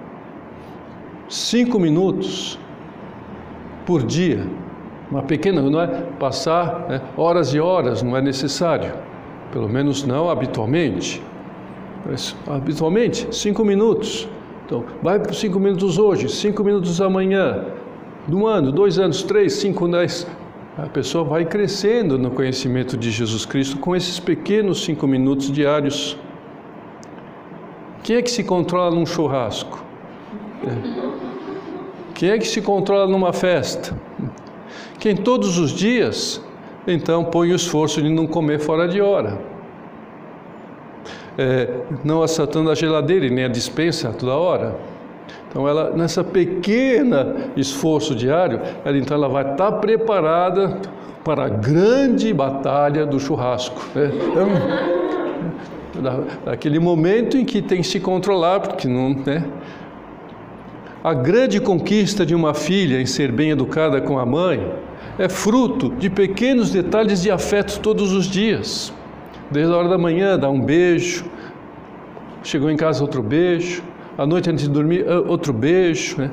cinco 1.29 1.79
minutos 1.79 2.59
por 3.85 4.03
dia, 4.03 4.47
uma 5.11 5.23
pequena, 5.23 5.63
não 5.63 5.81
é 5.81 5.87
passar 6.19 6.87
né, 6.89 7.01
horas 7.17 7.55
e 7.55 7.61
horas, 7.61 8.03
não 8.03 8.17
é 8.17 8.21
necessário, 8.21 8.93
pelo 9.53 9.69
menos 9.69 10.05
não 10.05 10.29
habitualmente. 10.29 11.23
Mas, 12.05 12.37
habitualmente, 12.47 13.29
cinco 13.35 13.65
minutos. 13.65 14.29
Então, 14.65 14.85
vai 15.03 15.19
para 15.19 15.33
cinco 15.33 15.61
minutos 15.61 15.99
hoje, 15.99 16.29
cinco 16.29 16.65
minutos 16.65 17.01
amanhã, 17.01 17.67
um 18.29 18.47
ano, 18.47 18.73
dois 18.73 18.99
anos, 18.99 19.23
três, 19.23 19.55
cinco, 19.55 19.87
dez. 19.87 20.27
A 20.77 20.87
pessoa 20.89 21.25
vai 21.25 21.45
crescendo 21.45 22.19
no 22.19 22.31
conhecimento 22.31 22.97
de 22.97 23.11
Jesus 23.11 23.47
Cristo 23.47 23.79
com 23.79 23.95
esses 23.95 24.19
pequenos 24.19 24.85
cinco 24.85 25.07
minutos 25.07 25.51
diários. 25.51 26.19
Quem 28.03 28.17
é 28.17 28.23
que 28.23 28.31
se 28.31 28.45
controla 28.45 28.95
num 28.95 29.07
churrasco? 29.07 29.83
É. 30.67 31.06
Quem 32.17 32.31
é 32.31 32.39
que 32.39 32.49
se 32.49 32.63
controla 32.63 33.07
numa 33.07 33.31
festa? 33.31 33.95
Quem 34.99 35.15
todos 35.15 35.59
os 35.59 35.71
dias, 35.71 36.43
então, 36.87 37.23
põe 37.25 37.53
o 37.53 37.55
esforço 37.55 38.01
de 38.01 38.09
não 38.09 38.27
comer 38.27 38.59
fora 38.59 38.89
de 38.89 39.03
hora. 39.03 39.39
É, 41.37 41.69
não 42.03 42.23
assaltando 42.23 42.71
a 42.71 42.75
geladeira 42.75 43.27
e 43.27 43.31
nem 43.31 43.45
a 43.45 43.49
dispensa 43.49 44.15
toda 44.19 44.35
hora. 44.35 44.75
Então, 45.51 45.69
ela, 45.69 45.91
nessa 45.91 46.25
pequena 46.25 47.37
esforço 47.55 48.15
diário, 48.15 48.63
ela 48.83 48.97
então 48.97 49.15
ela 49.15 49.29
vai 49.29 49.53
estar 49.53 49.73
preparada 49.73 50.81
para 51.23 51.45
a 51.45 51.49
grande 51.51 52.33
batalha 52.33 53.05
do 53.05 53.21
churrasco. 53.21 53.87
Né? 53.95 54.11
Então, 55.95 56.25
daquele 56.47 56.79
momento 56.79 57.37
em 57.37 57.45
que 57.45 57.61
tem 57.61 57.83
que 57.83 57.87
se 57.87 58.01
controlar, 58.01 58.61
porque 58.61 58.89
não, 58.89 59.11
né? 59.11 59.45
A 61.07 61.15
grande 61.15 61.61
conquista 61.61 62.27
de 62.27 62.35
uma 62.35 62.53
filha 62.53 63.01
em 63.01 63.07
ser 63.07 63.31
bem 63.31 63.51
educada 63.51 64.01
com 64.01 64.19
a 64.19 64.27
mãe 64.27 64.75
é 65.17 65.29
fruto 65.29 65.91
de 65.91 66.11
pequenos 66.11 66.73
detalhes 66.73 67.23
de 67.23 67.31
afeto 67.31 67.79
todos 67.79 68.13
os 68.13 68.27
dias. 68.27 68.93
Desde 69.49 69.73
a 69.73 69.77
hora 69.77 69.89
da 69.89 69.97
manhã, 69.97 70.37
dá 70.37 70.51
um 70.51 70.61
beijo, 70.61 71.25
chegou 72.43 72.69
em 72.69 72.77
casa 72.77 73.05
outro 73.05 73.23
beijo, 73.23 73.85
à 74.19 74.27
noite 74.27 74.51
antes 74.51 74.65
de 74.65 74.71
dormir 74.71 75.07
outro 75.29 75.53
beijo, 75.53 76.23
né? 76.23 76.29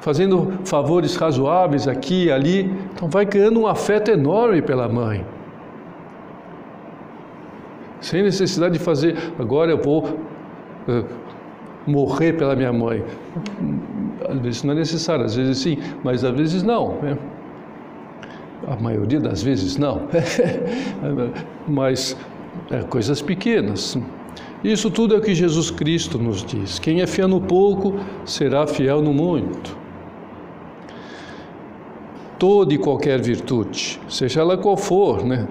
fazendo 0.00 0.52
favores 0.66 1.16
razoáveis 1.16 1.88
aqui 1.88 2.26
e 2.26 2.30
ali. 2.30 2.70
Então 2.92 3.08
vai 3.08 3.24
criando 3.24 3.58
um 3.58 3.66
afeto 3.66 4.10
enorme 4.10 4.60
pela 4.60 4.86
mãe. 4.86 5.24
Sem 8.02 8.22
necessidade 8.22 8.74
de 8.74 8.84
fazer, 8.84 9.16
agora 9.38 9.70
eu 9.70 9.78
vou 9.78 10.04
uh, 10.04 11.04
morrer 11.86 12.34
pela 12.34 12.54
minha 12.54 12.72
mãe. 12.72 13.02
Às 14.30 14.38
vezes 14.40 14.62
não 14.62 14.72
é 14.72 14.76
necessário, 14.76 15.24
às 15.24 15.34
vezes 15.34 15.58
sim, 15.58 15.78
mas 16.02 16.24
às 16.24 16.34
vezes 16.34 16.62
não. 16.62 16.94
Né? 17.00 17.18
A 18.66 18.76
maioria 18.76 19.20
das 19.20 19.42
vezes 19.42 19.76
não. 19.76 20.02
mas 21.66 22.16
é, 22.70 22.82
coisas 22.82 23.20
pequenas. 23.22 23.96
Isso 24.62 24.90
tudo 24.90 25.14
é 25.14 25.18
o 25.18 25.20
que 25.20 25.34
Jesus 25.34 25.70
Cristo 25.70 26.18
nos 26.18 26.44
diz. 26.44 26.78
Quem 26.78 27.00
é 27.00 27.06
fiel 27.06 27.28
no 27.28 27.40
pouco 27.40 27.98
será 28.24 28.66
fiel 28.66 29.00
no 29.00 29.12
muito. 29.12 29.76
Toda 32.38 32.72
e 32.72 32.78
qualquer 32.78 33.20
virtude, 33.20 34.00
seja 34.08 34.40
ela 34.40 34.56
qual 34.56 34.76
for, 34.76 35.24
né? 35.24 35.46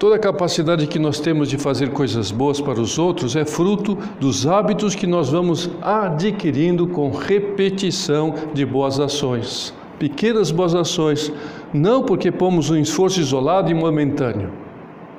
Toda 0.00 0.16
a 0.16 0.18
capacidade 0.18 0.86
que 0.86 0.98
nós 0.98 1.20
temos 1.20 1.50
de 1.50 1.58
fazer 1.58 1.90
coisas 1.90 2.30
boas 2.30 2.58
para 2.58 2.80
os 2.80 2.98
outros 2.98 3.36
é 3.36 3.44
fruto 3.44 3.98
dos 4.18 4.46
hábitos 4.46 4.94
que 4.94 5.06
nós 5.06 5.28
vamos 5.28 5.68
adquirindo 5.82 6.86
com 6.86 7.10
repetição 7.10 8.32
de 8.54 8.64
boas 8.64 8.98
ações. 8.98 9.74
Pequenas 9.98 10.50
boas 10.50 10.74
ações, 10.74 11.30
não 11.70 12.02
porque 12.02 12.32
pomos 12.32 12.70
um 12.70 12.78
esforço 12.78 13.20
isolado 13.20 13.70
e 13.70 13.74
momentâneo. 13.74 14.50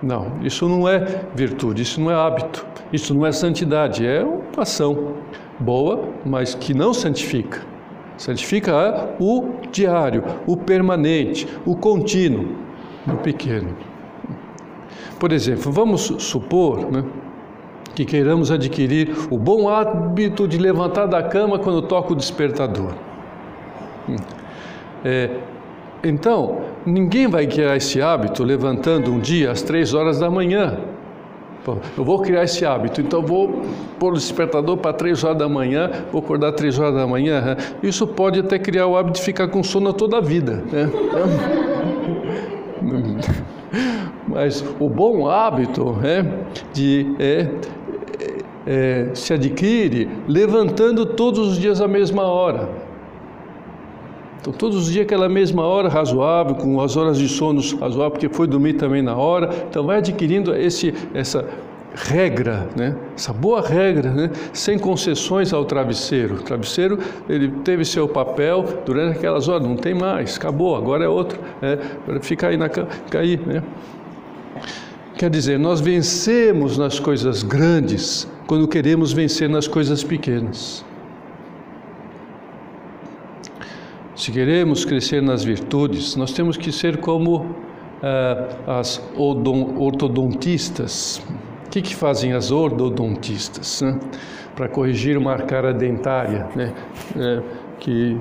Não, 0.01 0.39
isso 0.41 0.67
não 0.67 0.89
é 0.89 1.25
virtude, 1.35 1.83
isso 1.83 2.01
não 2.01 2.09
é 2.09 2.15
hábito, 2.15 2.65
isso 2.91 3.13
não 3.13 3.23
é 3.23 3.31
santidade, 3.31 4.03
é 4.03 4.23
uma 4.23 4.63
ação 4.63 5.13
boa, 5.59 6.09
mas 6.25 6.55
que 6.55 6.73
não 6.73 6.91
santifica. 6.91 7.61
Santifica 8.17 9.13
o 9.19 9.57
diário, 9.71 10.23
o 10.47 10.57
permanente, 10.57 11.47
o 11.67 11.75
contínuo, 11.75 12.55
no 13.05 13.17
pequeno. 13.17 13.90
Por 15.21 15.31
exemplo, 15.31 15.71
vamos 15.71 16.01
supor 16.17 16.91
né, 16.91 17.03
que 17.93 18.05
queiramos 18.05 18.49
adquirir 18.49 19.15
o 19.29 19.37
bom 19.37 19.69
hábito 19.69 20.47
de 20.47 20.57
levantar 20.57 21.05
da 21.05 21.21
cama 21.21 21.59
quando 21.59 21.83
toca 21.83 22.13
o 22.13 22.15
despertador. 22.15 22.95
Hum. 24.09 24.15
É, 25.05 25.29
então, 26.03 26.61
ninguém 26.83 27.27
vai 27.27 27.45
criar 27.45 27.77
esse 27.77 28.01
hábito 28.01 28.43
levantando 28.43 29.13
um 29.13 29.19
dia 29.19 29.51
às 29.51 29.61
três 29.61 29.93
horas 29.93 30.19
da 30.19 30.27
manhã. 30.27 30.79
eu 31.95 32.03
vou 32.03 32.19
criar 32.23 32.45
esse 32.45 32.65
hábito, 32.65 32.99
então 32.99 33.21
vou 33.21 33.61
pôr 33.99 34.13
o 34.13 34.15
despertador 34.15 34.77
para 34.77 34.91
três 34.91 35.23
horas 35.23 35.37
da 35.37 35.47
manhã, 35.47 35.91
vou 36.11 36.23
acordar 36.23 36.53
três 36.53 36.79
horas 36.79 36.95
da 36.95 37.05
manhã. 37.05 37.55
Isso 37.83 38.07
pode 38.07 38.39
até 38.39 38.57
criar 38.57 38.87
o 38.87 38.97
hábito 38.97 39.19
de 39.19 39.25
ficar 39.25 39.49
com 39.49 39.61
sono 39.61 39.93
toda 39.93 40.17
a 40.17 40.21
vida. 40.21 40.63
Né? 40.71 40.89
Mas 44.31 44.63
o 44.79 44.89
bom 44.89 45.27
hábito 45.27 45.97
é, 46.03 46.25
de, 46.73 47.15
é, 47.19 47.47
é, 48.65 49.09
se 49.13 49.33
adquire 49.33 50.09
levantando 50.27 51.05
todos 51.05 51.49
os 51.49 51.57
dias 51.57 51.81
à 51.81 51.87
mesma 51.87 52.23
hora. 52.23 52.69
Então, 54.39 54.51
todos 54.51 54.75
os 54.75 54.91
dias 54.91 55.05
aquela 55.05 55.29
mesma 55.29 55.63
hora 55.63 55.87
razoável, 55.87 56.55
com 56.55 56.81
as 56.81 56.97
horas 56.97 57.17
de 57.17 57.27
sono 57.27 57.61
razoável, 57.79 58.11
porque 58.11 58.29
foi 58.29 58.47
dormir 58.47 58.73
também 58.73 59.01
na 59.01 59.15
hora. 59.15 59.49
Então, 59.69 59.85
vai 59.85 59.97
adquirindo 59.97 60.55
esse, 60.55 60.93
essa 61.13 61.45
regra, 61.93 62.67
né? 62.75 62.95
essa 63.15 63.33
boa 63.33 63.61
regra, 63.61 64.09
né? 64.09 64.31
sem 64.53 64.79
concessões 64.79 65.53
ao 65.53 65.65
travesseiro. 65.65 66.35
O 66.35 66.41
travesseiro 66.41 66.97
ele 67.29 67.49
teve 67.63 67.85
seu 67.85 68.07
papel 68.07 68.65
durante 68.85 69.17
aquelas 69.17 69.47
horas, 69.47 69.67
não 69.67 69.75
tem 69.75 69.93
mais, 69.93 70.37
acabou, 70.37 70.75
agora 70.75 71.03
é 71.03 71.07
outro. 71.07 71.39
Né? 71.61 71.77
Fica 72.21 72.47
aí 72.47 72.57
na 72.57 72.69
cair. 72.69 73.39
Né? 73.45 73.61
Quer 75.21 75.29
dizer, 75.29 75.57
nós 75.59 75.79
vencemos 75.79 76.79
nas 76.79 76.99
coisas 76.99 77.43
grandes 77.43 78.27
quando 78.47 78.67
queremos 78.67 79.13
vencer 79.13 79.47
nas 79.47 79.67
coisas 79.67 80.03
pequenas. 80.03 80.83
Se 84.15 84.31
queremos 84.31 84.83
crescer 84.83 85.21
nas 85.21 85.43
virtudes, 85.43 86.15
nós 86.15 86.31
temos 86.31 86.57
que 86.57 86.71
ser 86.71 86.97
como 86.97 87.55
ah, 88.01 88.79
as 88.79 88.99
ortodontistas. 89.15 91.21
O 91.67 91.69
que, 91.69 91.83
que 91.83 91.95
fazem 91.95 92.33
as 92.33 92.49
ortodontistas? 92.49 93.83
Né? 93.83 93.99
Para 94.55 94.67
corrigir 94.69 95.19
uma 95.19 95.33
arcada 95.33 95.71
dentária, 95.71 96.49
né? 96.55 96.73
É, 97.15 97.43
que 97.79 98.19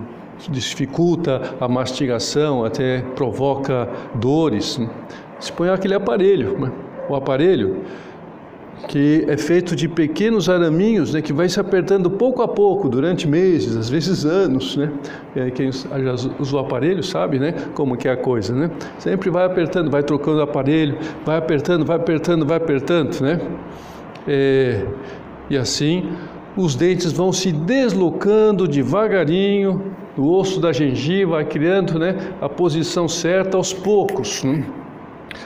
dificulta 0.51 1.55
a 1.59 1.67
mastigação, 1.67 2.63
até 2.63 3.01
provoca 3.17 3.89
dores. 4.17 4.77
Né? 4.77 4.91
Se 5.39 5.51
põe 5.51 5.71
aquele 5.71 5.95
aparelho. 5.95 6.59
Né? 6.59 6.71
O 7.11 7.16
aparelho 7.16 7.83
que 8.88 9.25
é 9.29 9.37
feito 9.37 9.77
de 9.77 9.87
pequenos 9.88 10.49
araminhos, 10.49 11.12
né, 11.12 11.20
que 11.20 11.33
vai 11.33 11.49
se 11.49 11.61
apertando 11.61 12.11
pouco 12.11 12.40
a 12.40 12.49
pouco 12.49 12.88
durante 12.88 13.29
meses, 13.29 13.77
às 13.77 13.90
vezes 13.90 14.25
anos, 14.25 14.77
né? 14.77 14.90
É, 15.37 15.51
quem 15.51 15.70
já 15.70 15.88
usou 16.38 16.61
o 16.61 16.64
aparelho 16.64 17.03
sabe, 17.03 17.38
né, 17.38 17.53
como 17.75 17.96
que 17.96 18.09
é 18.09 18.12
a 18.12 18.16
coisa, 18.16 18.55
né? 18.55 18.70
Sempre 18.99 19.29
vai 19.29 19.44
apertando, 19.44 19.90
vai 19.90 20.03
trocando 20.03 20.38
o 20.38 20.42
aparelho, 20.42 20.96
vai 21.27 21.37
apertando, 21.37 21.85
vai 21.85 21.96
apertando, 21.96 22.46
vai 22.46 22.57
apertando, 22.57 23.20
né? 23.20 23.40
É, 24.27 24.87
e 25.51 25.57
assim 25.57 26.09
os 26.57 26.75
dentes 26.75 27.12
vão 27.12 27.33
se 27.33 27.53
deslocando 27.53 28.66
devagarinho 28.66 29.94
do 30.16 30.29
osso 30.29 30.61
da 30.61 30.73
gengiva, 30.73 31.33
vai 31.33 31.44
criando, 31.44 31.99
né, 31.99 32.16
a 32.40 32.49
posição 32.49 33.09
certa 33.09 33.57
aos 33.57 33.73
poucos. 33.73 34.42
Né? 34.42 34.64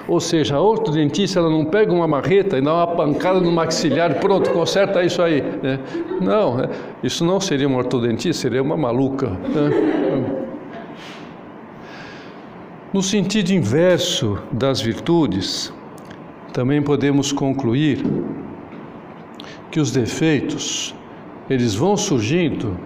Ou 0.07 0.21
seja, 0.21 0.57
a 0.57 0.61
ortodontista 0.61 1.39
ela 1.39 1.51
não 1.51 1.65
pega 1.65 1.93
uma 1.93 2.07
marreta 2.07 2.59
e 2.59 2.61
dá 2.61 2.75
uma 2.75 2.87
pancada 2.87 3.41
no 3.41 3.51
maxilar 3.51 4.19
pronto, 4.21 4.51
conserta 4.51 5.03
isso 5.03 5.23
aí. 5.23 5.41
Né? 5.41 5.79
Não, 6.21 6.57
né? 6.57 6.69
isso 7.03 7.25
não 7.25 7.41
seria 7.41 7.67
uma 7.67 7.79
ortodontista, 7.79 8.43
seria 8.43 8.63
uma 8.63 8.77
maluca. 8.77 9.29
Né? 9.29 10.45
No 12.93 13.03
sentido 13.03 13.51
inverso 13.51 14.39
das 14.53 14.81
virtudes, 14.81 15.73
também 16.53 16.83
podemos 16.83 17.33
concluir 17.33 18.05
que 19.71 19.81
os 19.81 19.91
defeitos 19.91 20.95
eles 21.51 21.75
vão 21.75 21.97
surgindo 21.97 22.79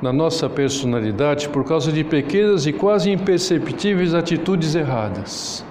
na 0.00 0.12
nossa 0.12 0.48
personalidade 0.48 1.48
por 1.48 1.64
causa 1.64 1.90
de 1.90 2.04
pequenas 2.04 2.66
e 2.66 2.72
quase 2.72 3.10
imperceptíveis 3.10 4.14
atitudes 4.14 4.74
erradas 4.74 5.64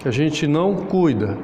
que 0.00 0.08
a 0.08 0.10
gente 0.10 0.46
não 0.46 0.74
cuida, 0.74 1.38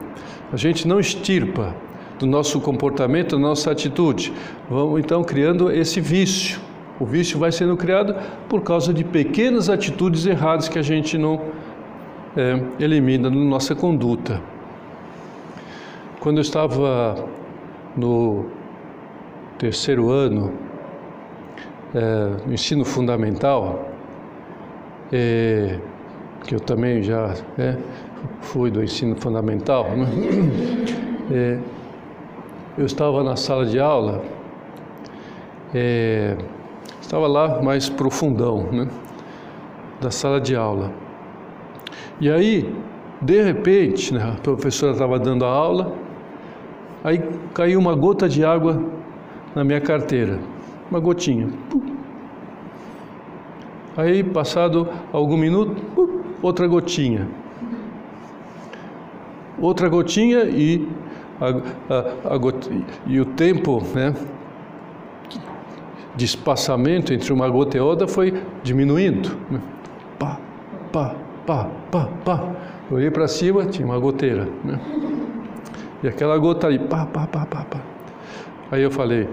a 0.53 0.57
gente 0.57 0.89
não 0.89 0.99
estirpa 0.99 1.75
do 2.19 2.27
nosso 2.27 2.59
comportamento, 2.61 3.37
da 3.37 3.39
nossa 3.39 3.71
atitude. 3.71 4.33
Vamos 4.69 4.99
então 5.01 5.23
criando 5.23 5.71
esse 5.71 6.01
vício. 6.01 6.59
O 6.99 7.05
vício 7.05 7.39
vai 7.39 7.53
sendo 7.53 7.77
criado 7.77 8.17
por 8.49 8.63
causa 8.63 8.93
de 8.93 9.05
pequenas 9.05 9.69
atitudes 9.69 10.25
erradas 10.25 10.69
que 10.69 10.79
a 10.79 10.83
gente 10.83 11.19
não 11.19 11.43
é, 12.35 12.59
elimina 12.83 13.29
na 13.29 13.37
nossa 13.37 13.75
conduta. 13.75 14.41
Quando 16.19 16.39
eu 16.39 16.43
estava 16.43 17.29
no 17.95 18.47
terceiro 19.59 20.11
ano, 20.11 20.55
é, 21.95 22.47
no 22.47 22.55
ensino 22.55 22.85
fundamental, 22.85 23.91
é, 25.13 25.79
que 26.45 26.55
eu 26.55 26.61
também 26.61 27.03
já 27.03 27.35
é, 27.59 27.77
fui 28.41 28.71
do 28.71 28.83
ensino 28.83 29.17
fundamental, 29.17 29.91
né? 29.91 30.07
é, 31.31 31.59
eu 32.79 32.85
estava 32.85 33.23
na 33.23 33.37
sala 33.37 33.65
de 33.65 33.79
aula, 33.79 34.23
é, 35.75 36.37
estava 37.01 37.27
lá 37.27 37.63
mais 37.63 37.89
profundão, 37.89 38.65
né? 38.71 38.89
Da 40.01 40.11
sala 40.11 40.41
de 40.41 40.55
aula. 40.55 40.93
E 42.21 42.31
aí, 42.31 42.75
de 43.21 43.43
repente, 43.43 44.13
né, 44.13 44.35
a 44.37 44.41
professora 44.41 44.93
estava 44.93 45.19
dando 45.19 45.45
a 45.45 45.49
aula, 45.49 45.95
aí 47.03 47.23
caiu 47.55 47.79
uma 47.79 47.95
gota 47.95 48.29
de 48.29 48.45
água 48.45 48.83
na 49.55 49.65
minha 49.65 49.81
carteira, 49.81 50.39
uma 50.91 51.01
gotinha. 51.01 51.49
Aí, 53.97 54.23
passado 54.23 54.89
algum 55.13 55.39
minuto, 55.39 55.83
outra 56.43 56.67
gotinha 56.67 57.27
outra 59.61 59.89
gotinha 59.89 60.45
e, 60.45 60.87
a, 61.41 61.49
a, 61.95 62.35
a 62.35 62.41
e 63.07 63.21
o 63.21 63.25
tempo 63.25 63.83
né, 63.95 64.15
de 66.15 66.25
espaçamento 66.25 67.13
entre 67.13 67.33
uma 67.33 67.49
gota 67.49 67.77
e 67.77 67.81
outra 67.81 68.09
foi 68.09 68.43
diminuindo. 68.63 69.37
Pá, 70.19 70.39
pá, 70.93 71.15
pá, 71.47 71.69
pá, 71.91 72.09
pá. 72.25 72.53
Eu 72.91 72.97
olhei 72.97 73.11
para 73.11 73.27
cima, 73.29 73.67
tinha 73.67 73.87
uma 73.87 73.99
goteira. 73.99 74.49
Né? 74.65 74.81
E 76.03 76.09
aquela 76.09 76.37
gota 76.39 76.67
ali, 76.67 76.79
pá, 76.79 77.07
pá, 77.07 77.27
pá, 77.27 77.47
pá, 77.47 77.65
pá. 77.65 77.81
Aí 78.71 78.83
eu 78.83 78.91
falei, 78.91 79.29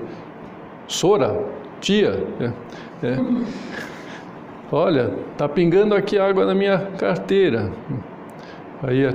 Sora, 0.87 1.43
tia, 1.79 2.25
né? 2.39 2.53
é, 3.01 3.17
olha, 4.71 5.13
tá 5.38 5.47
pingando 5.47 5.95
aqui 5.95 6.17
água 6.17 6.45
na 6.45 6.54
minha 6.54 6.80
carteira. 6.97 7.71
Aí 8.82 9.06
a, 9.06 9.12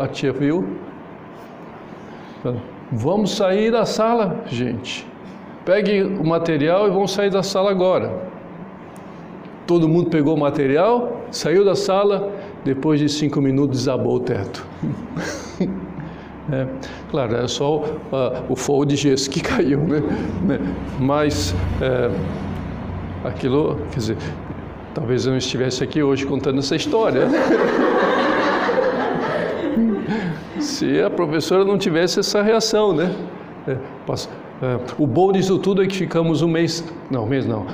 a, 0.00 0.08
tia 0.08 0.32
viu, 0.32 0.66
vamos 2.90 3.36
sair 3.36 3.70
da 3.70 3.84
sala, 3.84 4.42
gente. 4.46 5.06
Pegue 5.64 6.02
o 6.02 6.26
material 6.26 6.88
e 6.88 6.90
vamos 6.90 7.12
sair 7.12 7.30
da 7.30 7.42
sala 7.42 7.70
agora. 7.70 8.32
Todo 9.66 9.88
mundo 9.88 10.10
pegou 10.10 10.34
o 10.34 10.40
material, 10.40 11.20
saiu 11.30 11.64
da 11.64 11.76
sala, 11.76 12.32
depois 12.64 12.98
de 12.98 13.08
cinco 13.08 13.40
minutos 13.40 13.78
desabou 13.78 14.16
o 14.16 14.20
teto. 14.20 14.66
É, 16.50 16.66
claro, 17.08 17.36
é 17.36 17.46
só 17.46 17.76
uh, 17.78 17.84
o 18.48 18.56
fogo 18.56 18.84
de 18.84 18.96
gesso 18.96 19.30
que 19.30 19.40
caiu, 19.42 19.78
né? 19.78 20.02
Mas 20.98 21.54
é, 21.80 22.10
aquilo, 23.24 23.76
quer 23.92 23.98
dizer, 23.98 24.16
talvez 24.94 25.26
eu 25.26 25.30
não 25.30 25.38
estivesse 25.38 25.82
aqui 25.82 26.02
hoje 26.02 26.26
contando 26.26 26.58
essa 26.58 26.76
história. 26.76 27.28
Se 30.60 31.00
a 31.00 31.10
professora 31.10 31.64
não 31.64 31.76
tivesse 31.76 32.20
essa 32.20 32.42
reação, 32.42 32.92
né? 32.92 33.14
É, 33.66 33.72
é, 33.72 34.78
o 34.98 35.06
bom 35.06 35.32
disso 35.32 35.58
tudo 35.58 35.82
é 35.82 35.86
que 35.86 35.96
ficamos 35.96 36.42
um 36.42 36.48
mês, 36.48 36.84
não, 37.10 37.24
um 37.24 37.28
mês 37.28 37.46
não, 37.46 37.66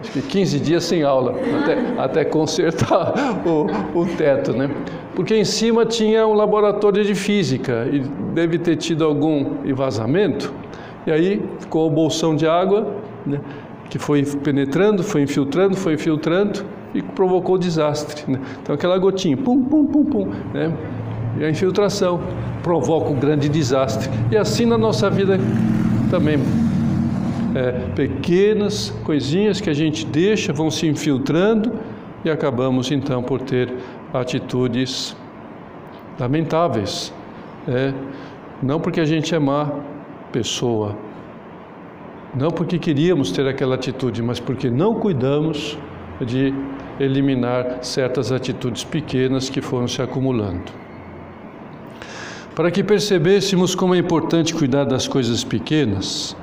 acho 0.00 0.12
que 0.12 0.22
15 0.22 0.60
dias 0.60 0.84
sem 0.84 1.02
aula, 1.02 1.34
até, 1.62 2.02
até 2.02 2.24
consertar 2.24 3.14
o, 3.46 4.00
o 4.00 4.06
teto, 4.06 4.52
né? 4.52 4.70
Porque 5.14 5.36
em 5.36 5.44
cima 5.44 5.84
tinha 5.84 6.26
um 6.26 6.34
laboratório 6.34 7.04
de 7.04 7.14
física 7.14 7.88
e 7.90 8.00
deve 8.34 8.58
ter 8.58 8.76
tido 8.76 9.04
algum 9.04 9.58
vazamento, 9.74 10.52
e 11.06 11.12
aí 11.12 11.42
ficou 11.60 11.86
o 11.86 11.90
bolsão 11.90 12.34
de 12.34 12.46
água, 12.46 12.94
né? 13.26 13.40
Que 13.92 13.98
foi 13.98 14.24
penetrando, 14.24 15.02
foi 15.02 15.20
infiltrando, 15.20 15.76
foi 15.76 15.92
infiltrando 15.92 16.64
e 16.94 17.02
provocou 17.02 17.56
o 17.56 17.58
desastre. 17.58 18.24
Né? 18.26 18.40
Então 18.62 18.74
aquela 18.74 18.96
gotinha, 18.96 19.36
pum, 19.36 19.62
pum, 19.62 19.84
pum, 19.84 20.02
pum, 20.06 20.32
né? 20.54 20.72
e 21.38 21.44
a 21.44 21.50
infiltração 21.50 22.18
provoca 22.62 23.10
um 23.10 23.20
grande 23.20 23.50
desastre. 23.50 24.08
E 24.30 24.36
assim 24.38 24.64
na 24.64 24.78
nossa 24.78 25.10
vida 25.10 25.38
também 26.10 26.38
é, 27.54 27.72
pequenas 27.94 28.88
coisinhas 29.04 29.60
que 29.60 29.68
a 29.68 29.74
gente 29.74 30.06
deixa 30.06 30.54
vão 30.54 30.70
se 30.70 30.86
infiltrando 30.86 31.74
e 32.24 32.30
acabamos 32.30 32.90
então 32.90 33.22
por 33.22 33.42
ter 33.42 33.74
atitudes 34.14 35.14
lamentáveis. 36.18 37.12
É, 37.68 37.92
não 38.62 38.80
porque 38.80 39.00
a 39.00 39.04
gente 39.04 39.34
é 39.34 39.38
má 39.38 39.70
pessoa, 40.32 40.96
não 42.34 42.50
porque 42.50 42.78
queríamos 42.78 43.30
ter 43.30 43.46
aquela 43.46 43.74
atitude, 43.74 44.22
mas 44.22 44.40
porque 44.40 44.70
não 44.70 44.94
cuidamos 44.94 45.78
de 46.20 46.54
eliminar 46.98 47.78
certas 47.82 48.32
atitudes 48.32 48.84
pequenas 48.84 49.50
que 49.50 49.60
foram 49.60 49.86
se 49.86 50.00
acumulando. 50.00 50.72
Para 52.54 52.70
que 52.70 52.82
percebêssemos 52.82 53.74
como 53.74 53.94
é 53.94 53.98
importante 53.98 54.54
cuidar 54.54 54.84
das 54.84 55.08
coisas 55.08 55.42
pequenas, 55.42 56.36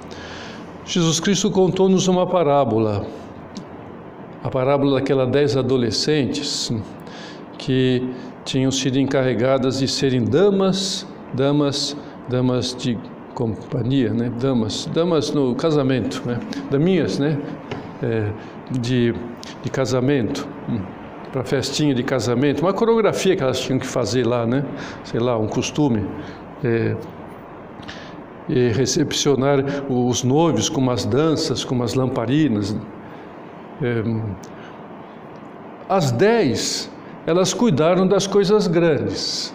Jesus 0.86 1.20
Cristo 1.20 1.52
contou-nos 1.52 2.08
uma 2.08 2.26
parábola, 2.26 3.06
a 4.44 4.50
parábola 4.50 5.00
daquelas 5.00 5.30
dez 5.30 5.56
adolescentes 5.56 6.72
que 7.58 8.10
tinham 8.44 8.72
sido 8.72 8.98
encarregadas 8.98 9.80
de 9.80 9.88
serem 9.88 10.24
damas, 10.24 11.06
damas, 11.34 11.96
damas 12.28 12.76
de 12.76 12.98
companhia, 13.40 14.14
né? 14.14 14.30
Damas, 14.38 14.86
damas 14.88 15.32
no 15.32 15.56
casamento, 15.56 16.22
né? 16.26 16.38
Daminhas, 16.70 17.18
né? 17.18 17.38
É, 18.04 18.30
de, 18.70 19.16
de 19.64 19.70
casamento, 19.72 20.46
hum, 20.68 20.82
para 21.32 21.46
festinha 21.46 21.96
de 21.96 22.04
casamento, 22.04 22.62
uma 22.62 22.74
coreografia 22.74 23.38
que 23.38 23.42
elas 23.42 23.62
tinham 23.62 23.80
que 23.80 23.88
fazer 23.88 24.28
lá, 24.28 24.46
né? 24.46 24.66
Sei 25.06 25.22
lá, 25.22 25.38
um 25.38 25.48
costume. 25.48 26.06
É, 26.64 26.98
e 28.50 28.70
recepcionar 28.70 29.60
os 29.88 30.24
noivos 30.24 30.68
com 30.70 30.82
umas 30.82 31.06
danças, 31.06 31.64
com 31.64 31.76
umas 31.76 31.94
lamparinas. 31.94 32.76
É, 33.82 34.04
as 35.88 36.12
dez, 36.12 36.92
elas 37.26 37.54
cuidaram 37.54 38.06
das 38.06 38.28
coisas 38.28 38.68
grandes, 38.68 39.54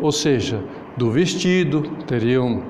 ou 0.00 0.12
seja, 0.12 0.62
do 0.98 1.10
vestido, 1.10 1.82
teriam 2.06 2.62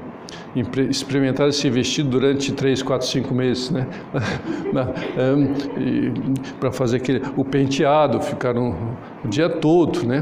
experimentado 0.91 1.51
esse 1.51 1.69
vestido 1.71 2.11
durante 2.11 2.53
três, 2.53 2.83
quatro, 2.83 3.07
cinco 3.07 3.35
meses, 3.35 3.71
né? 3.71 3.87
Para 6.61 6.71
fazer 6.71 6.99
aquele, 6.99 7.23
o 7.37 7.45
penteado, 7.45 8.21
ficaram 8.21 8.77
o 9.25 9.29
dia 9.29 9.49
todo, 9.49 10.07
né? 10.07 10.21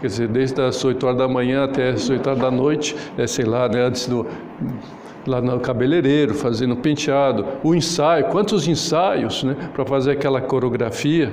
Quer 0.00 0.06
dizer, 0.06 0.28
desde 0.28 0.60
as 0.60 0.82
8 0.84 1.06
horas 1.06 1.18
da 1.18 1.28
manhã 1.28 1.64
até 1.64 1.90
as 1.90 2.08
8 2.08 2.26
horas 2.26 2.40
da 2.40 2.50
noite, 2.50 2.96
é, 3.18 3.26
sei 3.26 3.44
lá, 3.44 3.68
né? 3.68 3.82
antes 3.82 4.06
do 4.06 4.26
lá 5.26 5.40
no 5.40 5.58
cabeleireiro, 5.58 6.34
fazendo 6.34 6.76
penteado, 6.76 7.46
o 7.62 7.74
ensaio, 7.74 8.26
quantos 8.26 8.68
ensaios, 8.68 9.42
né? 9.42 9.56
Para 9.72 9.84
fazer 9.84 10.12
aquela 10.12 10.40
coreografia. 10.40 11.32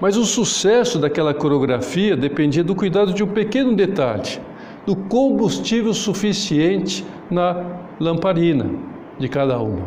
Mas 0.00 0.16
o 0.16 0.24
sucesso 0.24 0.98
daquela 0.98 1.34
coreografia 1.34 2.16
dependia 2.16 2.62
do 2.62 2.74
cuidado 2.74 3.12
de 3.12 3.22
um 3.22 3.26
pequeno 3.26 3.74
detalhe, 3.74 4.38
do 4.86 4.94
combustível 4.94 5.94
suficiente 5.94 7.04
na 7.30 7.64
lamparina 7.98 8.70
de 9.18 9.28
cada 9.28 9.58
uma. 9.58 9.86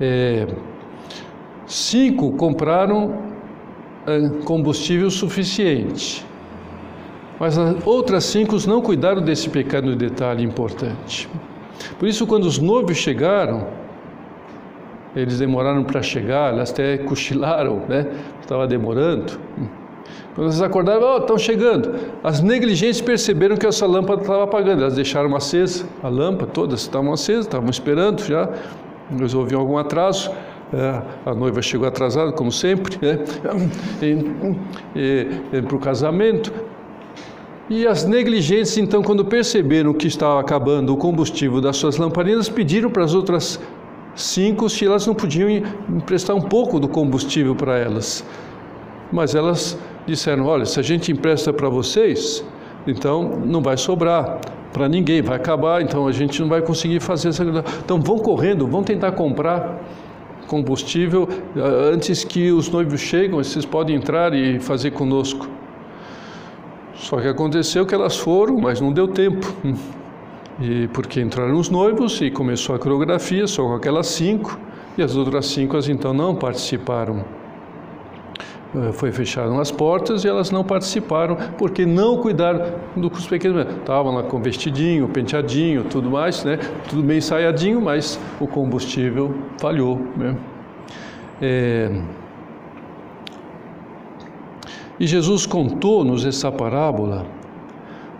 É, 0.00 0.46
cinco 1.66 2.32
compraram 2.32 3.14
é, 4.06 4.28
combustível 4.44 5.10
suficiente, 5.10 6.24
mas 7.38 7.56
as 7.58 7.86
outras 7.86 8.24
cinco 8.24 8.56
não 8.66 8.80
cuidaram 8.80 9.22
desse 9.22 9.48
pequeno 9.48 9.94
detalhe 9.94 10.44
importante. 10.44 11.28
Por 11.98 12.08
isso, 12.08 12.26
quando 12.26 12.44
os 12.44 12.58
noivos 12.58 12.96
chegaram, 12.96 13.68
eles 15.14 15.38
demoraram 15.38 15.84
para 15.84 16.02
chegar, 16.02 16.52
elas 16.52 16.70
até 16.70 16.98
cochilaram, 16.98 17.82
né? 17.88 18.06
Estava 18.40 18.66
demorando. 18.66 19.38
Quando 20.38 20.50
eles 20.50 20.62
acordaram, 20.62 21.02
oh, 21.02 21.18
estão 21.18 21.36
chegando. 21.36 21.96
As 22.22 22.40
negligentes 22.40 23.00
perceberam 23.00 23.56
que 23.56 23.66
essa 23.66 23.84
lâmpada 23.84 24.20
estava 24.20 24.44
apagando. 24.44 24.82
Elas 24.82 24.94
deixaram 24.94 25.34
acesa, 25.34 25.84
a 26.00 26.08
lâmpada, 26.08 26.52
todas 26.52 26.82
estavam 26.82 27.12
acesas, 27.12 27.46
estavam 27.46 27.68
esperando 27.68 28.22
já. 28.22 28.48
Eles 29.10 29.34
ouviam 29.34 29.60
algum 29.60 29.76
atraso. 29.76 30.30
É, 30.72 31.02
a 31.26 31.34
noiva 31.34 31.60
chegou 31.60 31.88
atrasada, 31.88 32.30
como 32.30 32.52
sempre, 32.52 32.96
né? 33.02 33.18
para 35.60 35.74
o 35.74 35.80
casamento. 35.80 36.52
E 37.68 37.84
as 37.84 38.04
negligentes, 38.04 38.78
então, 38.78 39.02
quando 39.02 39.24
perceberam 39.24 39.92
que 39.92 40.06
estava 40.06 40.38
acabando 40.38 40.94
o 40.94 40.96
combustível 40.96 41.60
das 41.60 41.76
suas 41.76 41.96
lamparinas, 41.96 42.48
pediram 42.48 42.90
para 42.90 43.02
as 43.02 43.12
outras 43.12 43.60
cinco 44.14 44.70
se 44.70 44.86
elas 44.86 45.04
não 45.04 45.16
podiam 45.16 45.50
emprestar 45.88 46.36
um 46.36 46.42
pouco 46.42 46.78
do 46.78 46.86
combustível 46.86 47.56
para 47.56 47.76
elas. 47.76 48.24
Mas 49.10 49.34
elas 49.34 49.76
disseram: 50.10 50.46
olha, 50.46 50.64
se 50.64 50.78
a 50.80 50.82
gente 50.82 51.12
empresta 51.12 51.52
para 51.52 51.68
vocês, 51.68 52.44
então 52.86 53.40
não 53.44 53.62
vai 53.62 53.76
sobrar 53.76 54.40
para 54.72 54.88
ninguém, 54.88 55.22
vai 55.22 55.36
acabar, 55.36 55.82
então 55.82 56.06
a 56.06 56.12
gente 56.12 56.40
não 56.40 56.48
vai 56.48 56.62
conseguir 56.62 57.00
fazer 57.00 57.28
essa. 57.28 57.44
Então 57.84 58.00
vão 58.00 58.18
correndo, 58.18 58.66
vão 58.66 58.82
tentar 58.82 59.12
comprar 59.12 59.80
combustível 60.46 61.28
eh, 61.54 61.92
antes 61.92 62.24
que 62.24 62.50
os 62.50 62.70
noivos 62.70 63.00
chegam, 63.00 63.38
vocês 63.38 63.66
podem 63.66 63.96
entrar 63.96 64.32
e 64.34 64.58
fazer 64.58 64.90
conosco. 64.92 65.46
Só 66.94 67.20
que 67.20 67.28
aconteceu 67.28 67.86
que 67.86 67.94
elas 67.94 68.16
foram, 68.16 68.58
mas 68.58 68.80
não 68.80 68.92
deu 68.92 69.06
tempo. 69.06 69.46
E 70.60 70.88
porque 70.88 71.20
entraram 71.20 71.56
os 71.56 71.70
noivos 71.70 72.20
e 72.20 72.30
começou 72.30 72.74
a 72.74 72.78
coreografia, 72.78 73.46
só 73.46 73.62
com 73.62 73.74
aquelas 73.74 74.08
cinco, 74.08 74.58
e 74.96 75.02
as 75.02 75.14
outras 75.14 75.46
cinco 75.46 75.76
as 75.76 75.88
então 75.88 76.12
não 76.12 76.34
participaram. 76.34 77.37
Eh, 78.74 78.92
foi 78.92 79.10
fecharam 79.10 79.58
as 79.60 79.70
portas 79.70 80.24
e 80.24 80.28
elas 80.28 80.50
não 80.50 80.62
participaram 80.62 81.36
porque 81.56 81.86
não 81.86 82.18
cuidaram 82.18 82.74
dos 82.94 83.26
pequenos. 83.26 83.66
Estavam 83.66 84.14
lá 84.14 84.22
com 84.22 84.40
vestidinho, 84.42 85.08
penteadinho, 85.08 85.84
tudo 85.84 86.10
mais, 86.10 86.44
né? 86.44 86.58
Tudo 86.88 87.02
bem 87.02 87.18
ensaiadinho, 87.18 87.80
mas 87.80 88.20
o 88.38 88.46
combustível 88.46 89.34
falhou. 89.58 89.98
Né? 90.16 90.36
É... 91.40 92.00
E 95.00 95.06
Jesus 95.06 95.46
contou-nos 95.46 96.26
essa 96.26 96.50
parábola 96.50 97.24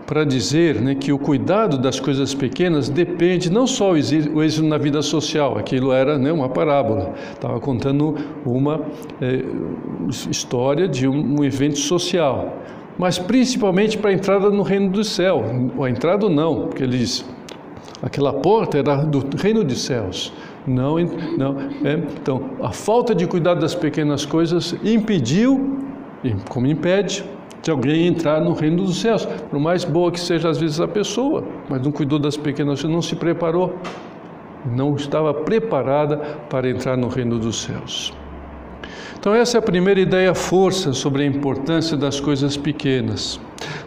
para 0.09 0.23
dizer 0.23 0.81
né, 0.81 0.95
que 0.95 1.13
o 1.13 1.19
cuidado 1.19 1.77
das 1.77 1.99
coisas 1.99 2.33
pequenas 2.33 2.89
depende 2.89 3.47
não 3.47 3.67
só 3.67 3.91
o 3.91 3.95
êxito 3.95 4.63
na 4.63 4.79
vida 4.79 5.03
social, 5.03 5.55
aquilo 5.55 5.91
era 5.91 6.17
né, 6.17 6.31
uma 6.31 6.49
parábola, 6.49 7.13
estava 7.31 7.59
contando 7.59 8.15
uma 8.43 8.81
é, 9.21 9.43
história 10.27 10.87
de 10.87 11.07
um, 11.07 11.39
um 11.39 11.43
evento 11.43 11.77
social, 11.77 12.57
mas 12.97 13.19
principalmente 13.19 13.99
para 13.99 14.09
a 14.09 14.13
entrada 14.13 14.49
no 14.49 14.63
reino 14.63 14.89
do 14.89 15.03
céu. 15.03 15.43
A 15.79 15.87
entrada 15.87 16.27
não, 16.27 16.61
porque 16.61 16.81
ele 16.81 16.97
diz, 16.97 17.23
aquela 18.01 18.33
porta 18.33 18.79
era 18.79 18.95
do 19.05 19.23
reino 19.37 19.63
dos 19.63 19.83
céus. 19.83 20.33
Não, 20.65 20.95
não. 21.37 21.55
É, 21.85 21.93
então, 22.19 22.49
a 22.63 22.71
falta 22.71 23.13
de 23.13 23.27
cuidado 23.27 23.61
das 23.61 23.75
pequenas 23.75 24.25
coisas 24.25 24.75
impediu, 24.83 25.77
como 26.49 26.65
impede, 26.65 27.23
de 27.61 27.71
alguém 27.71 28.07
entrar 28.07 28.41
no 28.41 28.53
reino 28.53 28.83
dos 28.83 28.99
céus. 28.99 29.25
Por 29.25 29.59
mais 29.59 29.83
boa 29.83 30.11
que 30.11 30.19
seja 30.19 30.49
às 30.49 30.57
vezes 30.57 30.79
a 30.79 30.87
pessoa, 30.87 31.43
mas 31.69 31.81
não 31.81 31.91
cuidou 31.91 32.19
das 32.19 32.37
pequenas 32.37 32.81
coisas, 32.81 32.93
não 32.93 33.01
se 33.01 33.15
preparou, 33.15 33.75
não 34.65 34.95
estava 34.95 35.33
preparada 35.33 36.17
para 36.49 36.69
entrar 36.69 36.97
no 36.97 37.07
reino 37.07 37.39
dos 37.39 37.61
céus. 37.61 38.13
Então, 39.17 39.35
essa 39.35 39.57
é 39.57 39.59
a 39.59 39.61
primeira 39.61 39.99
ideia 39.99 40.33
força 40.33 40.93
sobre 40.93 41.23
a 41.23 41.25
importância 41.25 41.97
das 41.97 42.21
coisas 42.21 42.55
pequenas. 42.55 43.39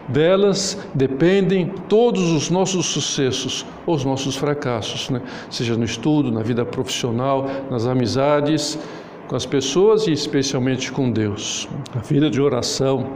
Delas 0.07 0.77
dependem 0.93 1.73
todos 1.89 2.31
os 2.31 2.51
nossos 2.51 2.85
sucessos 2.85 3.65
os 3.85 4.05
nossos 4.05 4.35
fracassos, 4.35 5.09
né? 5.09 5.21
seja 5.49 5.75
no 5.75 5.83
estudo, 5.83 6.31
na 6.31 6.41
vida 6.41 6.65
profissional, 6.65 7.49
nas 7.69 7.85
amizades 7.85 8.77
com 9.27 9.35
as 9.35 9.45
pessoas 9.45 10.07
e 10.07 10.11
especialmente 10.11 10.91
com 10.91 11.11
Deus. 11.11 11.67
A 11.95 11.99
vida 11.99 12.29
de 12.29 12.41
oração, 12.41 13.07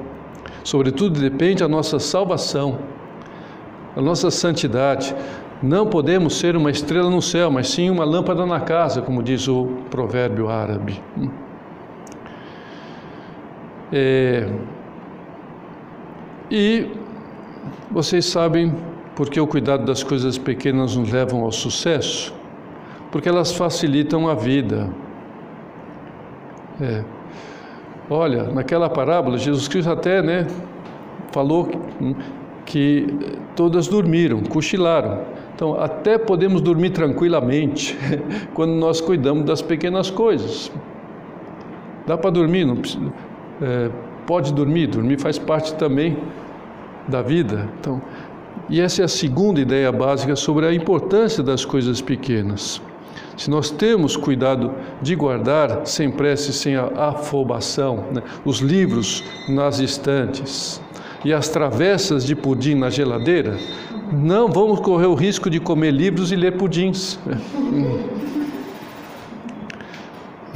sobretudo, 0.64 1.20
depende 1.20 1.64
a 1.64 1.68
nossa 1.68 2.00
salvação, 2.00 2.80
a 3.96 4.02
nossa 4.02 4.30
santidade. 4.30 5.16
Não 5.62 5.88
podemos 5.88 6.38
ser 6.38 6.56
uma 6.56 6.70
estrela 6.70 7.10
no 7.10 7.22
céu, 7.22 7.50
mas 7.50 7.70
sim 7.70 7.90
uma 7.90 8.04
lâmpada 8.04 8.46
na 8.46 8.60
casa, 8.60 9.02
como 9.02 9.24
diz 9.24 9.48
o 9.48 9.68
provérbio 9.90 10.50
árabe. 10.50 11.02
É, 13.92 14.50
e 16.52 16.92
vocês 17.90 18.26
sabem 18.26 18.76
por 19.16 19.30
que 19.30 19.40
o 19.40 19.48
cuidado 19.48 19.86
das 19.86 20.04
coisas 20.04 20.38
pequenas 20.38 20.96
nos 20.96 21.12
levam 21.12 21.42
ao 21.42 21.52
sucesso? 21.52 22.34
Porque 23.12 23.28
elas 23.28 23.52
facilitam 23.52 24.30
a 24.30 24.36
vida. 24.36 24.90
É. 26.80 27.17
Olha, 28.10 28.44
naquela 28.44 28.90
parábola, 28.90 29.38
Jesus 29.38 29.68
Cristo 29.68 29.92
até 29.92 30.22
né, 30.22 30.48
falou 31.32 31.70
que, 32.66 33.08
todas 33.56 33.88
dormiram, 33.88 34.42
cochilaram. 34.44 35.22
Então, 35.54 35.80
até 35.80 36.18
podemos 36.18 36.62
dormir 36.62 36.92
tranquilamente 36.92 37.98
quando 38.54 38.74
nós 38.74 39.02
cuidamos 39.02 39.44
das 39.44 39.62
pequenas 39.62 40.10
coisas. 40.10 40.72
Dá 42.06 42.18
para 42.18 42.30
dormir, 42.30 42.64
não 42.64 42.78
precisa, 42.78 43.12
é, 43.62 43.90
pode 44.26 44.54
dormir, 44.54 44.88
dormir 44.88 45.20
faz 45.20 45.38
parte 45.38 45.74
também 45.76 46.18
da 47.08 47.22
vida. 47.22 47.68
Então, 47.80 48.02
e 48.70 48.80
essa 48.80 49.02
é 49.02 49.06
a 49.06 49.10
segunda 49.10 49.60
ideia 49.60 49.92
básica 49.92 50.36
sobre 50.36 50.66
a 50.66 50.74
importância 50.74 51.44
das 51.44 51.66
coisas 51.66 52.02
pequenas. 52.02 52.82
Se 53.36 53.50
nós 53.50 53.70
temos 53.70 54.16
cuidado 54.16 54.74
de 55.02 55.16
guardar 55.16 55.86
sem 55.86 56.10
prece, 56.10 56.52
sem 56.54 56.76
afobação, 56.76 58.06
né, 58.12 58.22
os 58.44 58.60
livros 58.60 59.24
nas 59.48 59.80
estantes 59.80 60.82
e 61.24 61.34
as 61.34 61.50
travessas 61.50 62.26
de 62.26 62.36
pudim 62.36 62.76
na 62.76 62.90
geladeira, 62.90 63.58
não 64.12 64.50
vamos 64.50 64.80
correr 64.80 65.08
o 65.08 65.14
risco 65.14 65.50
de 65.50 65.60
comer 65.60 65.92
livros 65.92 66.32
e 66.32 66.36
ler 66.36 66.58
pudins. 66.58 67.20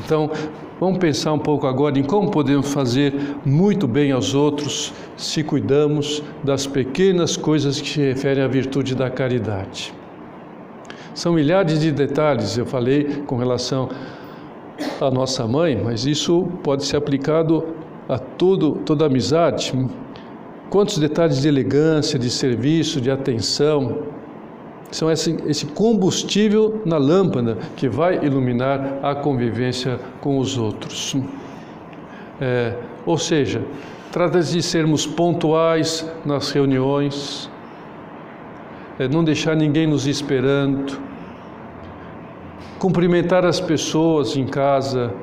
Então, 0.03 0.29
vamos 0.79 0.97
pensar 0.97 1.33
um 1.33 1.39
pouco 1.39 1.67
agora 1.67 1.97
em 1.97 2.03
como 2.03 2.31
podemos 2.31 2.73
fazer 2.73 3.13
muito 3.45 3.87
bem 3.87 4.11
aos 4.11 4.33
outros 4.33 4.93
se 5.15 5.43
cuidamos 5.43 6.23
das 6.43 6.65
pequenas 6.65 7.37
coisas 7.37 7.79
que 7.79 7.89
se 7.89 8.01
referem 8.01 8.43
à 8.43 8.47
virtude 8.47 8.95
da 8.95 9.09
caridade. 9.09 9.93
São 11.13 11.33
milhares 11.33 11.79
de 11.79 11.91
detalhes, 11.91 12.57
eu 12.57 12.65
falei 12.65 13.23
com 13.25 13.37
relação 13.37 13.89
à 14.99 15.11
nossa 15.11 15.45
mãe, 15.45 15.79
mas 15.81 16.05
isso 16.05 16.47
pode 16.63 16.85
ser 16.85 16.97
aplicado 16.97 17.65
a 18.07 18.17
tudo, 18.17 18.77
toda 18.85 19.05
amizade. 19.05 19.73
Quantos 20.69 20.97
detalhes 20.97 21.41
de 21.41 21.47
elegância, 21.47 22.17
de 22.17 22.29
serviço, 22.29 23.01
de 23.01 23.11
atenção, 23.11 24.03
são 24.89 25.11
esse, 25.11 25.37
esse 25.47 25.65
combustível 25.65 26.81
na 26.85 26.97
lâmpada 26.97 27.57
que 27.75 27.89
vai 27.89 28.23
iluminar 28.25 28.99
a 29.01 29.15
convivência 29.15 29.99
com 30.19 30.37
os 30.37 30.57
outros. 30.57 31.15
É, 32.39 32.73
ou 33.05 33.17
seja, 33.17 33.61
trata-se 34.11 34.53
de 34.53 34.61
sermos 34.61 35.05
pontuais 35.05 36.09
nas 36.25 36.51
reuniões, 36.51 37.49
é 38.99 39.07
não 39.07 39.23
deixar 39.23 39.55
ninguém 39.55 39.87
nos 39.87 40.05
esperando, 40.07 40.99
cumprimentar 42.77 43.45
as 43.45 43.59
pessoas 43.59 44.35
em 44.35 44.45
casa, 44.45 45.13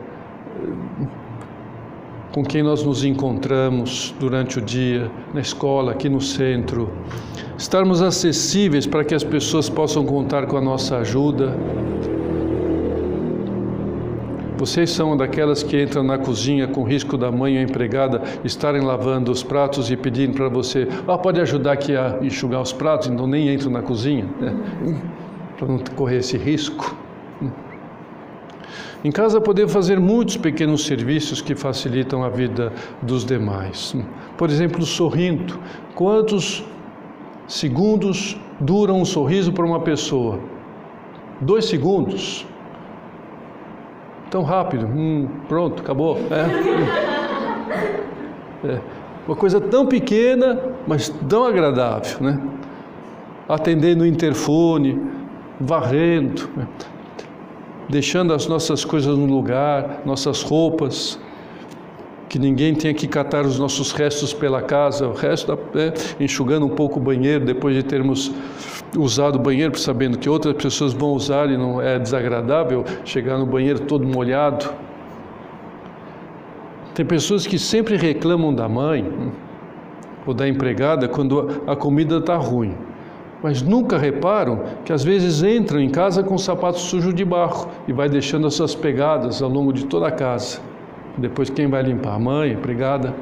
com 2.32 2.44
quem 2.44 2.62
nós 2.62 2.84
nos 2.84 3.04
encontramos 3.04 4.14
durante 4.20 4.58
o 4.58 4.62
dia, 4.62 5.10
na 5.34 5.40
escola, 5.40 5.92
aqui 5.92 6.08
no 6.08 6.20
centro, 6.20 6.90
estarmos 7.56 8.00
acessíveis 8.00 8.86
para 8.86 9.04
que 9.04 9.14
as 9.14 9.24
pessoas 9.24 9.68
possam 9.68 10.04
contar 10.04 10.46
com 10.46 10.56
a 10.56 10.60
nossa 10.60 10.98
ajuda. 10.98 11.56
Vocês 14.58 14.90
são 14.90 15.16
daquelas 15.16 15.62
que 15.62 15.80
entram 15.80 16.02
na 16.02 16.18
cozinha 16.18 16.66
com 16.66 16.82
risco 16.82 17.16
da 17.16 17.30
mãe 17.30 17.56
ou 17.56 17.62
empregada 17.62 18.22
estarem 18.44 18.82
lavando 18.82 19.30
os 19.30 19.40
pratos 19.40 19.88
e 19.88 19.96
pedindo 19.96 20.34
para 20.34 20.48
você, 20.48 20.88
ah, 21.06 21.16
pode 21.16 21.40
ajudar 21.40 21.72
aqui 21.72 21.96
a 21.96 22.18
enxugar 22.20 22.60
os 22.60 22.72
pratos, 22.72 23.06
então 23.06 23.24
nem 23.24 23.48
entro 23.48 23.70
na 23.70 23.82
cozinha, 23.82 24.26
né? 24.40 24.52
para 25.56 25.68
não 25.68 25.78
correr 25.94 26.18
esse 26.18 26.36
risco. 26.36 26.96
Em 29.04 29.12
casa 29.12 29.40
podemos 29.40 29.72
fazer 29.72 30.00
muitos 30.00 30.36
pequenos 30.36 30.84
serviços 30.84 31.40
que 31.40 31.54
facilitam 31.54 32.24
a 32.24 32.28
vida 32.28 32.72
dos 33.00 33.24
demais. 33.24 33.94
Por 34.36 34.50
exemplo, 34.50 34.84
sorrindo. 34.84 35.56
Quantos 35.94 36.64
segundos 37.46 38.36
dura 38.58 38.92
um 38.92 39.04
sorriso 39.04 39.52
para 39.52 39.64
uma 39.64 39.78
pessoa? 39.78 40.40
Dois 41.40 41.66
segundos 41.66 42.44
tão 44.30 44.42
rápido, 44.42 44.86
hum, 44.86 45.28
pronto, 45.48 45.82
acabou. 45.82 46.18
É. 46.30 47.18
É. 48.68 48.80
Uma 49.26 49.36
coisa 49.36 49.60
tão 49.60 49.86
pequena, 49.86 50.58
mas 50.86 51.08
tão 51.28 51.44
agradável, 51.44 52.18
né? 52.20 52.40
Atendendo 53.48 54.04
o 54.04 54.06
interfone, 54.06 55.00
varrendo, 55.60 56.48
né? 56.56 56.66
deixando 57.88 58.32
as 58.34 58.46
nossas 58.46 58.84
coisas 58.84 59.16
no 59.16 59.26
lugar, 59.26 60.02
nossas 60.04 60.42
roupas, 60.42 61.18
que 62.28 62.38
ninguém 62.38 62.74
tenha 62.74 62.92
que 62.92 63.06
catar 63.08 63.46
os 63.46 63.58
nossos 63.58 63.92
restos 63.92 64.34
pela 64.34 64.60
casa, 64.60 65.08
o 65.08 65.14
resto 65.14 65.58
é, 65.74 65.92
enxugando 66.22 66.66
um 66.66 66.70
pouco 66.70 67.00
o 67.00 67.02
banheiro 67.02 67.44
depois 67.44 67.74
de 67.74 67.82
termos 67.82 68.32
usado 68.96 69.36
o 69.36 69.38
banheiro, 69.38 69.78
sabendo 69.78 70.18
que 70.18 70.28
outras 70.28 70.54
pessoas 70.54 70.92
vão 70.92 71.12
usar 71.12 71.50
e 71.50 71.56
não 71.56 71.80
é 71.80 71.98
desagradável 71.98 72.84
chegar 73.04 73.38
no 73.38 73.46
banheiro 73.46 73.80
todo 73.80 74.06
molhado. 74.06 74.68
Tem 76.94 77.04
pessoas 77.04 77.46
que 77.46 77.58
sempre 77.58 77.96
reclamam 77.96 78.54
da 78.54 78.68
mãe 78.68 79.06
ou 80.26 80.34
da 80.34 80.48
empregada 80.48 81.08
quando 81.08 81.62
a 81.66 81.76
comida 81.76 82.18
está 82.18 82.36
ruim, 82.36 82.74
mas 83.42 83.62
nunca 83.62 83.96
reparam 83.96 84.64
que 84.84 84.92
às 84.92 85.04
vezes 85.04 85.42
entram 85.42 85.80
em 85.80 85.90
casa 85.90 86.22
com 86.22 86.36
sapato 86.36 86.78
sujo 86.78 87.12
de 87.12 87.24
barro 87.24 87.68
e 87.86 87.92
vai 87.92 88.08
deixando 88.08 88.46
as 88.46 88.54
suas 88.54 88.74
pegadas 88.74 89.40
ao 89.42 89.48
longo 89.48 89.72
de 89.72 89.86
toda 89.86 90.08
a 90.08 90.10
casa. 90.10 90.60
Depois 91.16 91.50
quem 91.50 91.68
vai 91.68 91.82
limpar? 91.82 92.14
A 92.14 92.18
mãe, 92.18 92.50
a 92.50 92.54
empregada. 92.54 93.14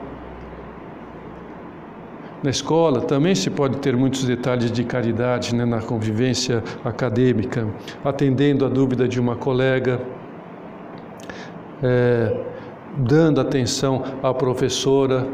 Na 2.43 2.51
escola 2.51 3.01
também 3.01 3.35
se 3.35 3.49
pode 3.49 3.79
ter 3.79 3.97
muitos 3.97 4.25
detalhes 4.25 4.71
de 4.71 4.85
caridade 4.85 5.55
né, 5.55 5.65
na 5.65 5.81
convivência 5.81 6.63
acadêmica, 6.85 7.67
atendendo 8.05 8.65
a 8.65 8.69
dúvida 8.69 9.09
de 9.09 9.19
uma 9.19 9.37
colega, 9.37 10.01
é, 11.83 12.37
dando 12.97 13.41
atenção 13.41 14.05
à 14.23 14.35
professora. 14.35 15.27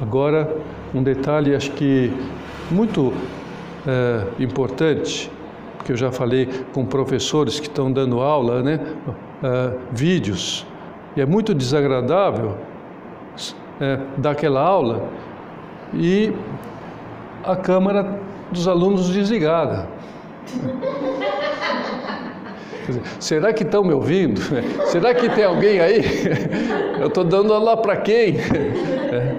Agora, 0.00 0.56
um 0.94 1.02
detalhe 1.02 1.54
acho 1.54 1.72
que 1.72 2.12
muito 2.70 3.12
é, 3.86 4.42
importante, 4.42 5.30
que 5.84 5.92
eu 5.92 5.96
já 5.96 6.10
falei 6.10 6.48
com 6.72 6.86
professores 6.86 7.60
que 7.60 7.66
estão 7.66 7.92
dando 7.92 8.20
aula, 8.20 8.62
né? 8.62 8.80
Uh, 9.42 9.78
vídeos. 9.92 10.66
E 11.14 11.20
é 11.20 11.26
muito 11.26 11.52
desagradável 11.52 12.56
é, 13.80 13.98
dar 14.16 14.32
aquela 14.32 14.60
aula 14.60 15.08
e 15.92 16.32
a 17.44 17.56
câmera 17.56 18.18
dos 18.50 18.66
alunos 18.68 19.08
desligada. 19.10 19.86
Será 23.18 23.52
que 23.52 23.62
estão 23.62 23.82
me 23.82 23.92
ouvindo? 23.92 24.40
Será 24.86 25.14
que 25.14 25.28
tem 25.30 25.44
alguém 25.44 25.80
aí? 25.80 26.02
Eu 27.00 27.08
estou 27.08 27.24
dando 27.24 27.52
aula 27.52 27.76
para 27.76 27.96
quem? 27.96 28.36
É. 29.14 29.32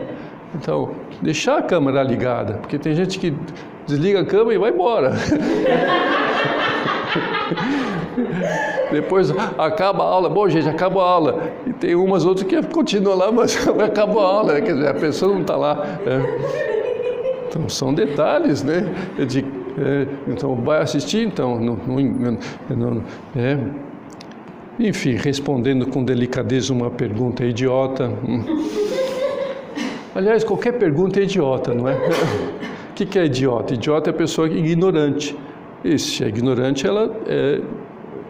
Então, 0.54 0.92
deixar 1.22 1.58
a 1.58 1.62
câmera 1.62 2.02
ligada, 2.02 2.54
porque 2.54 2.80
tem 2.80 2.96
gente 2.96 3.20
que 3.20 3.34
desliga 3.86 4.22
a 4.22 4.26
câmera 4.26 4.56
e 4.56 4.58
vai 4.58 4.72
embora. 4.72 5.12
Depois 8.92 9.32
acaba 9.58 10.04
a 10.04 10.08
aula, 10.08 10.30
bom 10.30 10.48
gente, 10.48 10.68
acaba 10.68 11.02
a 11.02 11.06
aula. 11.06 11.52
E 11.66 11.74
tem 11.74 11.96
umas 11.96 12.26
outras 12.26 12.48
que 12.48 12.62
continuam 12.68 13.18
lá, 13.18 13.32
mas 13.34 13.58
acabou 13.68 14.22
a 14.22 14.28
aula, 14.28 14.62
quer 14.62 14.74
dizer, 14.74 14.88
a 14.88 14.94
pessoa 14.94 15.34
não 15.34 15.42
está 15.42 15.56
lá. 15.56 16.00
É. 16.06 17.46
Então 17.48 17.70
são 17.70 17.94
detalhes, 17.94 18.64
né? 18.64 18.84
De 19.28 19.46
é, 19.78 20.08
então, 20.28 20.56
vai 20.56 20.82
assistir, 20.82 21.28
então, 21.28 21.60
não, 21.60 21.76
não, 21.76 22.40
não, 22.70 23.04
é. 23.36 23.60
Enfim, 24.80 25.16
respondendo 25.16 25.88
com 25.88 26.04
delicadeza 26.04 26.72
uma 26.72 26.90
pergunta 26.90 27.44
idiota. 27.44 28.08
Hum. 28.28 28.44
Aliás, 30.14 30.46
qualquer 30.46 30.74
pergunta 30.74 31.20
é 31.20 31.24
idiota, 31.24 31.74
não 31.74 31.88
é? 31.88 31.96
O 32.92 32.96
que 32.96 33.20
é 33.20 33.26
idiota? 33.26 33.74
Idiota 33.74 34.10
é 34.10 34.12
a 34.12 34.14
pessoa 34.14 34.48
ignorante. 34.48 35.38
E 35.84 36.00
se 36.00 36.24
é 36.24 36.30
ignorante, 36.30 36.88
ela 36.88 37.14
é, 37.28 37.60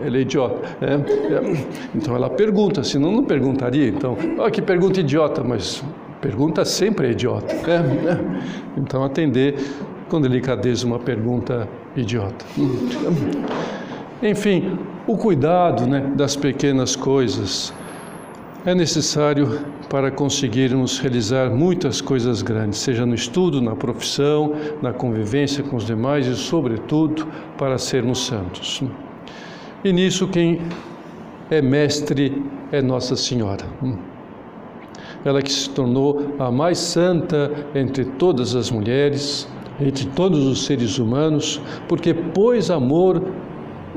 ela 0.02 0.18
é 0.18 0.22
idiota. 0.22 0.78
É, 0.82 0.94
é. 0.94 1.68
Então 1.94 2.16
ela 2.16 2.30
pergunta, 2.30 2.84
senão 2.84 3.12
não 3.12 3.24
perguntaria. 3.24 3.88
Então, 3.88 4.18
olha 4.38 4.52
que 4.52 4.62
pergunta 4.62 5.00
idiota, 5.00 5.44
mas 5.44 5.84
pergunta 6.22 6.66
sempre 6.66 7.08
é 7.08 7.12
idiota. 7.12 7.54
É, 7.54 8.12
é. 8.12 8.20
Então 8.78 9.04
atender 9.04 9.56
com 10.10 10.22
delicadeza 10.22 10.86
uma 10.86 11.00
pergunta 11.00 11.68
idiota. 11.96 12.46
Enfim, 14.22 14.78
o 15.08 15.18
cuidado 15.18 15.86
né, 15.86 16.02
das 16.16 16.36
pequenas 16.36 16.96
coisas 16.96 17.74
é 18.66 18.74
necessário 18.74 19.60
para 19.90 20.10
conseguirmos 20.10 20.98
realizar 21.00 21.52
muitas 21.52 22.02
coisas 22.02 22.42
grandes, 22.42 22.80
seja 22.80 23.06
no 23.06 23.14
estudo, 23.14 23.62
na 23.62 23.76
profissão, 23.76 24.56
na 24.82 24.92
convivência 24.92 25.64
com 25.64 25.76
os 25.76 25.86
demais 25.86 26.26
e, 26.26 26.36
sobretudo, 26.36 27.28
para 27.58 27.78
sermos 27.78 28.26
santos. 28.26 28.84
E 29.84 29.94
nisso, 29.94 30.28
quem 30.28 30.62
é 31.50 31.62
mestre 31.62 32.44
é 32.72 32.82
Nossa 32.82 33.16
Senhora. 33.16 33.66
Ela 35.24 35.42
que 35.42 35.52
se 35.52 35.70
tornou 35.70 36.34
a 36.40 36.52
mais 36.52 36.78
santa 36.78 37.52
entre 37.76 38.06
todas 38.06 38.56
as 38.56 38.72
mulheres, 38.72 39.48
entre 39.80 40.06
todos 40.08 40.46
os 40.46 40.66
seres 40.66 40.98
humanos, 40.98 41.62
porque 41.88 42.14
pôs 42.14 42.72
amor 42.72 43.22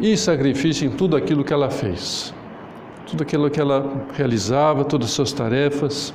e 0.00 0.16
sacrifício 0.16 0.86
em 0.86 0.90
tudo 0.90 1.16
aquilo 1.16 1.44
que 1.44 1.52
ela 1.52 1.70
fez, 1.70 2.34
tudo 3.06 3.22
aquilo 3.22 3.50
que 3.50 3.60
ela 3.60 4.06
realizava, 4.14 4.84
todas 4.84 5.08
as 5.08 5.14
suas 5.14 5.32
tarefas. 5.32 6.14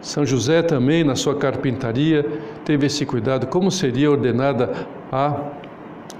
São 0.00 0.24
José 0.24 0.62
também, 0.62 1.02
na 1.02 1.16
sua 1.16 1.34
carpintaria, 1.34 2.26
teve 2.64 2.86
esse 2.86 3.06
cuidado. 3.06 3.46
Como 3.46 3.70
seria 3.70 4.10
ordenada 4.10 4.86
a 5.10 5.63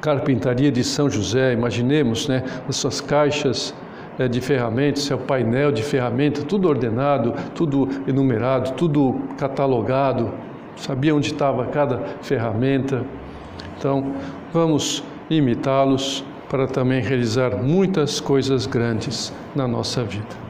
carpintaria 0.04 0.70
de 0.70 0.84
São 0.84 1.08
José? 1.08 1.54
Imaginemos, 1.54 2.28
né, 2.28 2.44
as 2.68 2.76
suas 2.76 3.00
caixas 3.00 3.74
eh, 4.18 4.28
de 4.28 4.38
ferramentas, 4.38 5.04
seu 5.04 5.16
painel 5.16 5.72
de 5.72 5.82
ferramentas, 5.82 6.44
tudo 6.44 6.68
ordenado, 6.68 7.32
tudo 7.54 7.88
enumerado, 8.06 8.72
tudo 8.72 9.22
catalogado, 9.38 10.30
sabia 10.76 11.14
onde 11.14 11.32
estava 11.32 11.64
cada 11.66 12.00
ferramenta. 12.20 13.02
Então, 13.78 14.12
vamos 14.52 15.02
imitá-los 15.30 16.22
para 16.50 16.66
também 16.66 17.00
realizar 17.00 17.56
muitas 17.56 18.20
coisas 18.20 18.66
grandes 18.66 19.32
na 19.56 19.66
nossa 19.66 20.04
vida. 20.04 20.43